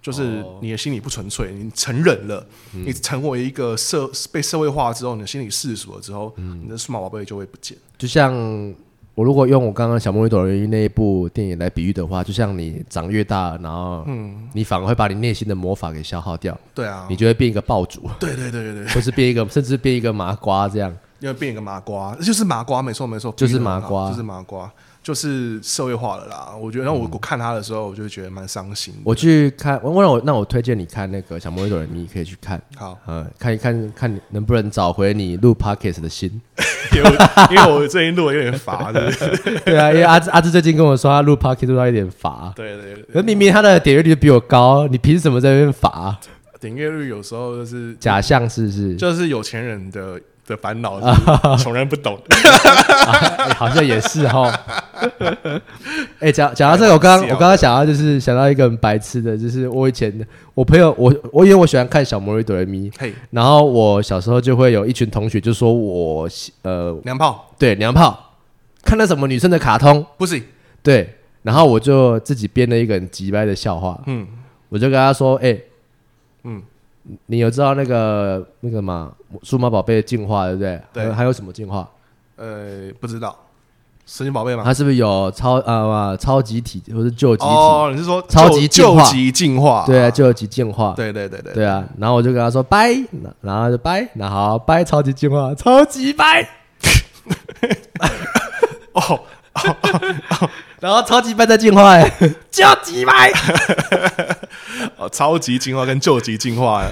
[0.00, 7.76] 就是你的心理不纯粹，你成人了，你成为一个社被社会化之后，你的心理世俗了之后，你的数码宝贝就会不见。
[7.98, 8.32] 就像
[9.18, 14.48] 我如果用我刚刚小魔女朵云那一部电影来比喻的话，就像你长越大，然后嗯。
[14.52, 17.04] 你反而会把你内心的魔法给消耗掉，对啊。
[17.10, 20.96] 你，就会变一个爆竹，对对对对对，或是变一个， 甚至变一个麻瓜这样。
[21.18, 24.08] 因为变一个麻瓜，就是麻瓜，没错没错，就是麻瓜。
[24.08, 24.70] 就是麻瓜，
[25.08, 26.54] 就是社会化了啦。
[26.60, 29.00] 我觉得，然后我我看他的时候，我就觉得蛮伤心的。
[29.04, 36.30] 我去看，我让我那我推荐你看那个小魔女朵咪，可以去看，好，嗯，看一看看你能不能找回你录 podcast 的心。
[36.94, 39.58] 因为我因为我最近录的有点乏， 对不对？
[39.60, 46.14] 对啊，因为阿志阿志最近跟我说他录 podcast 录到有点乏，对对对，可明明他的点阅率比我高，你凭什么在那边乏？
[46.60, 48.96] 点阅率有时候就是假象是不是？
[48.96, 50.98] 就是有钱人的的烦恼，
[51.56, 52.18] 是穷人不懂。
[52.28, 54.52] 哎好像也是哈。
[56.20, 66.28] 哎，讲讲到这个，我刚刚我刚刚想到就是想到一个很白痴的，就是我以前我朋友我我因为我喜欢看小魔女哆来咪，嘿，然后我小时候就会有一群同学就说我
[66.62, 68.34] 呃娘炮对娘炮
[68.82, 70.40] 看那什么女生的卡通，不是，
[70.82, 74.26] 对，然后我就自己编了一个很急掰的笑话，嗯
[74.68, 75.56] 我就跟他说，哎、
[76.44, 76.62] 嗯，
[77.26, 79.12] 你有知道那个那个吗？
[79.42, 80.80] 数码宝贝进化对不对？
[80.92, 81.88] 对还有还有什么进化？
[82.36, 83.36] 呃，不知道，
[84.06, 84.62] 神奇宝贝吗？
[84.64, 87.50] 它是不是有超呃超级体或是救急体？
[87.50, 89.84] 哦，你是说超级进化救急进化？
[89.86, 90.94] 对啊，救急进化。
[90.96, 92.90] 对对对对对啊，然后我就跟他说拜，
[93.40, 96.48] 然后就拜，那好拜超级进化，超级拜，
[98.92, 99.20] 哦，
[100.80, 102.10] 然后超级拜再进化，哎，
[102.50, 103.32] 就几拜。
[104.98, 106.84] 哦，超级进化跟救急进化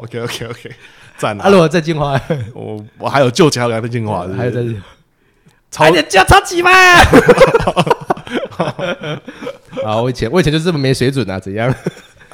[0.00, 0.70] ，OK OK OK，
[1.16, 2.20] 赞啊，阿罗在进化，
[2.54, 4.60] 我我还有救急，还有在进化，还有在
[5.70, 6.70] 超还得叫超级嘛。
[9.84, 11.74] 啊，我以前我以前就这么没水准啊，怎样？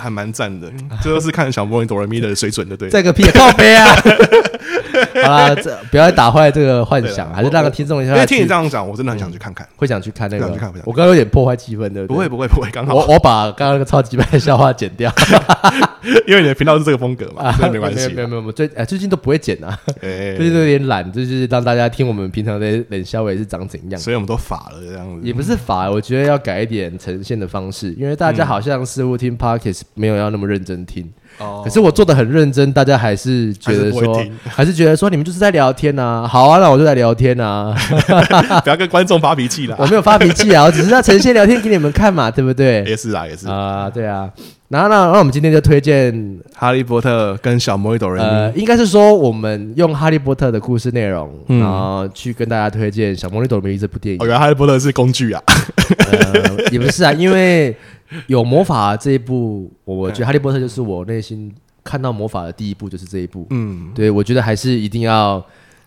[0.04, 0.70] 还蛮赞的，
[1.02, 2.90] 这都是看小魔女哆来咪的水准的，对。
[2.90, 3.86] 这个屁靠背啊！
[5.24, 9.66] 好啦，这不要打坏这个幻想，还是让听众一下因为听你这样讲，我真的很想去看看。
[9.76, 10.72] 会想去看那个想去看。
[10.84, 12.06] 我刚刚有点破坏气氛，对对？
[12.06, 15.10] 不会不会不会，刚好，我我把刚刚那个超级白的笑话剪掉，
[16.26, 18.28] 因为你的频道是这个风格嘛，所以没关系没有。
[18.28, 24.00] 没有没有，最哎最近都不会剪啊，哎最近都有点懒，就是让大家听我们平常的冷笑话是长怎样。
[24.00, 25.26] 所以我们都法了这样子。
[25.26, 37.74] 也不是法，我觉得要改一点呈现的方式，因为大家好像似乎听 podcast 没有要那么认真听，哦可是我做的很认真，大家还是觉得说还是觉得说你们就是在聊天呐、好啊，那我就在聊天呐、
[38.64, 39.86] 不要跟观众发脾气啦我。
[39.86, 42.82] 没有发脾气啊，我只是要呈现聊天给你们看嘛，对不对？
[42.84, 43.46] 也是啊，也是。
[43.48, 44.30] 啊、对啊。
[44.68, 46.12] 然后呢，那我们今天就推荐，
[46.52, 54.26] 哈利波特跟小魔女斗人呃，应该是说我们用哈利波特的故事内容，嗯然后去跟大家推荐《小魔女朵梅》这部电影哦，。
[54.26, 55.40] 原来哈利波特是工具啊。
[56.10, 57.76] 呃，也不是啊，因为
[58.28, 61.52] 有魔法这一部，我觉得《哈利波特》就是我内心
[61.82, 63.46] 看到魔法的第一步，就是这一部。
[63.50, 65.44] 嗯，对，我觉得还是一定要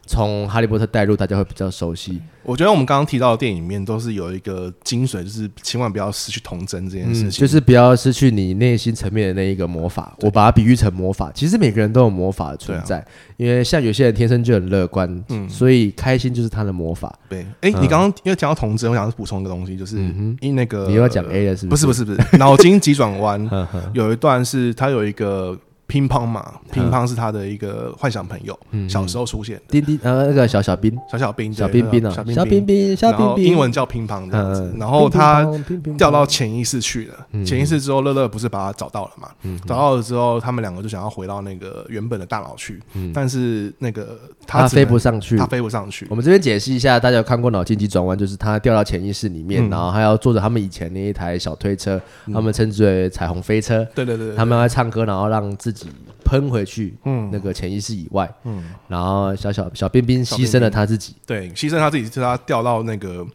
[0.08, 2.20] 从《哈利波特》带入，大家会比较熟悉。
[2.44, 7.42] 我觉得我们刚刚提到的电影里面都是有一个精髓，就是千万不要失去童真这件事嗯，情。
[7.42, 10.16] 就是不要失去你内心层面的那一个魔法。
[10.22, 13.06] 我把它比喻成魔法，其实每个人都有魔法的存在，
[13.36, 17.14] 因为像有些人天生就很乐观，嗯所以开心就是他的魔法。
[17.28, 17.46] 对。
[17.60, 21.86] 哎，你刚刚因为讲到童真，我想补充一个东西，就是嗯因那个你又要讲 A 了是不是？
[21.86, 23.50] 不是不是不是，脑筋急转弯
[23.94, 25.58] 有一段是它有一个
[25.88, 35.50] 乒乓嘛，乒乓是他的一个幻想朋友，嗯小时候出现，丁丁呃那个小小兵，小小兵，小对冰冰啊，小小冰冰，小然后冰冰，英文叫乒乓这样子嗯，然后他
[35.98, 37.16] 掉到潜意识去了。
[37.32, 37.46] 嗯。
[37.46, 39.30] 潜意识之后，乐乐不是把他找到了嘛？
[39.66, 42.82] 找到了之后，他们两个就想要回到那个原本的大脑去，
[43.14, 45.38] 但是那个他飞不，上去。
[45.38, 45.46] 他。
[45.46, 46.06] 飞不上去。
[46.10, 46.16] 我。
[46.16, 49.70] 们这边解释一下，大家有看过脑筋急转弯，就是他掉到潜意识里面，嗯。
[49.70, 52.02] 然后还要坐着他们以前那一台小推车，
[52.34, 53.88] 他们称之为彩虹飞车。
[53.96, 54.36] 对对对，对。
[54.36, 55.77] 他们要唱歌，然后让自己
[56.24, 57.30] 喷回去，嗯。
[57.32, 63.26] 那个潜意识以外，嗯，然后小小小彬彬牺牲了他自己，对，牺牲他自己，是他掉到那个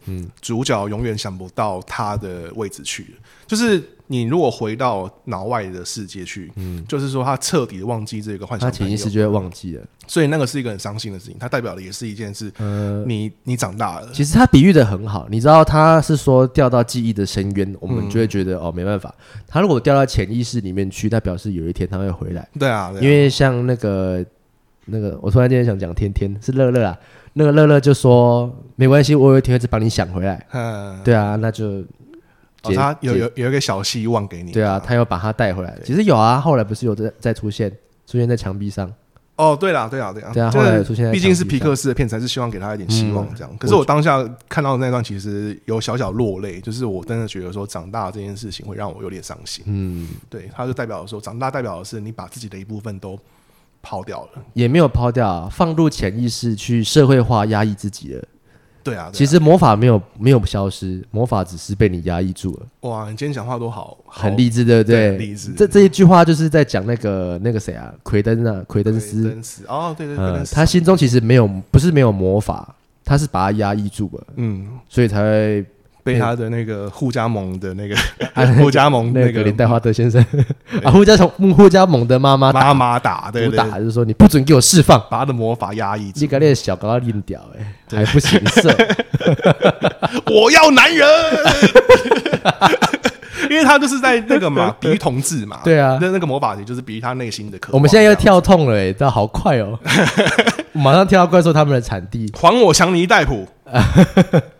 [0.41, 3.15] 主角永远想不到他的位置去。
[3.45, 3.81] 就是
[4.13, 9.83] 你如果回到脑外的世界去，嗯就是说他彻底的忘记这个幻想他，潜意识就会忘记了。
[10.05, 11.35] 所以那个是一个很伤心的事情。
[11.39, 19.13] 它代表的也是一件事，呃，你你长大了，其实他比喻的很好，你知道他是说掉到记忆的深渊，我们就会觉得、哦没办法。
[19.47, 22.47] 他如果掉到潜意识里面去，那表示有一天他会回来。
[22.59, 24.23] 对啊，对啊因为像那个
[24.85, 26.95] 那个，我突然间想讲天天是乐乐啊，
[27.33, 30.45] 那个乐乐就说没关系，我有一天会把你想回来。
[30.51, 31.83] 嗯，对啊，那就
[32.63, 35.77] 哦他有有有一个小希望给你，对啊，他又把他带回来。
[35.83, 37.69] 其实有啊，后来不是有再再出现
[38.07, 38.91] 出现在墙壁上，
[39.35, 43.57] 哦，对啦，对啦，对啦，对啊就是后来有出现在毕竟是皮克斯的片子，还是希望给他一点希望嗯这样。
[43.57, 49.63] 可是我当下看到那段，其实有小小落泪，就是我真的觉得说，长大这件事情会让我有点伤心。
[49.67, 53.19] 嗯，对，他就代表说，长大代表的是你把自己的一部分都
[53.81, 54.41] 抛掉了。
[54.53, 58.23] 也没有抛掉啊，放入潜意识去社会化压抑自己了。
[58.83, 59.11] 对啊，对啊。
[59.13, 65.53] 其实魔法没有没有消失，魔法只是被你压抑住了，哇，你今天讲话都好，好很励志，对励志。
[65.53, 69.63] 这这一句话就是在讲那个那个谁啊，奎登啊，奎登斯，登斯。
[69.67, 72.75] 哦，对对对，他心中其实没有，不是没有魔法，
[73.05, 74.67] 他是把它压抑住了，嗯。
[74.89, 75.65] 所以才会
[76.03, 77.95] 被他的那个互加盟的那个
[78.35, 80.23] 啊互加盟那那个个林黛华德先生。
[80.83, 86.19] 啊，互加从互加盟的妈妈妈妈打，对对，打，就是说你不准给我释放，把他的魔法压抑住。
[86.19, 86.27] 你。
[86.27, 88.75] 个那小高要硬屌哎，还不行色，
[90.25, 91.07] 我要男人，
[93.51, 95.99] 因为他就是在那个嘛，比喻同志嘛，对啊。
[96.01, 97.77] 那那个魔法也就是比喻他内心的渴望。
[97.77, 99.77] 我们现在要跳痛了哎，这好快哦，
[100.73, 102.31] 马上跳到怪兽他们的产地。
[102.33, 103.47] 还我强尼戴普，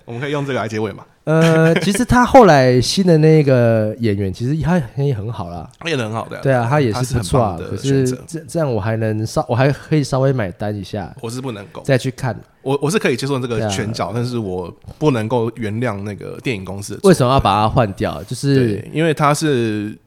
[0.05, 1.03] 我们可以用这个来结尾嘛？
[1.25, 5.69] 呃，其实他后来新的那个演员，其实他也很好啦。
[5.79, 7.57] 他演的很好的，对啊，他也是很不错啊。
[7.57, 8.03] 可是。
[8.27, 12.37] 这这样我还能稍，我还可以稍微买单一下，我是不能够，再去看。
[12.61, 18.21] 我我是可以接受这个拳脚，但是我不能够原谅那个电影公司为什么要把它换掉？
[18.23, 19.97] 就是对，因为他是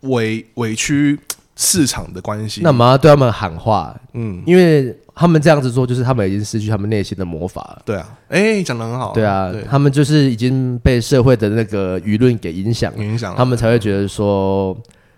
[0.00, 1.18] 委委屈
[1.60, 2.60] 市场的关系。
[2.62, 7.82] 那我们要对他们喊话，嗯，因为他们这样子做，就是他们已经失去他们内心的魔法了。
[7.84, 13.36] 对啊，哎，讲的很好，对啊对，他们就是已经被社会的那个舆论给影响了，影响了。
[13.36, 14.74] 他们才会觉得说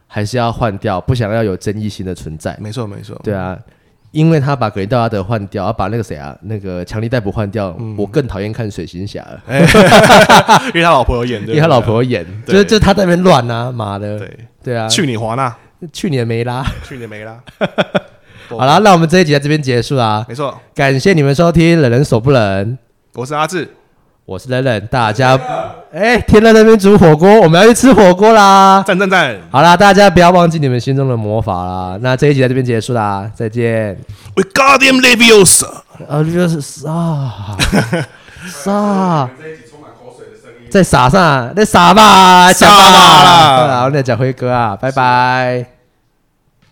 [0.07, 2.57] 还是要换掉，不想要有争议性的存在。
[2.59, 3.55] 没错没错，对啊，
[4.11, 7.95] 因为他把格林戴华德换掉，要把那个谁啊，那个强力逮捕换掉，嗯。
[7.99, 9.43] 我更讨厌看水行侠了，
[10.73, 11.55] 因为他老婆有演，对不对？
[11.57, 15.55] 因为他老婆有演，就是就他在那边乱啊，妈的，对，对啊，去你华纳，
[15.93, 16.65] 去年没啦。
[16.87, 17.39] 去年没啦。
[18.51, 22.67] 好啦，那我们这一集在这边结束啦，没错，感谢你们收听《冷人手不冷》，
[23.15, 23.69] 我是阿志，
[24.25, 25.39] 我是冷冷，大家，
[25.93, 28.83] 哎、天乐那边煮火锅，我们要去吃火锅啦。
[28.85, 31.97] 赞赞赞好啦，大家不要忘记你们心中的魔法啦。
[32.01, 33.97] 那这一集在这边结束啦，再见。
[34.35, 35.69] ，We got him Leviosa。
[36.09, 37.57] 啊，就是撒
[38.49, 39.31] 撒，
[40.71, 41.53] 在撒啥？
[41.55, 43.81] 在撒吧，撒讲吧啦啦。
[43.81, 45.80] 好，那讲辉哥啊，拜拜。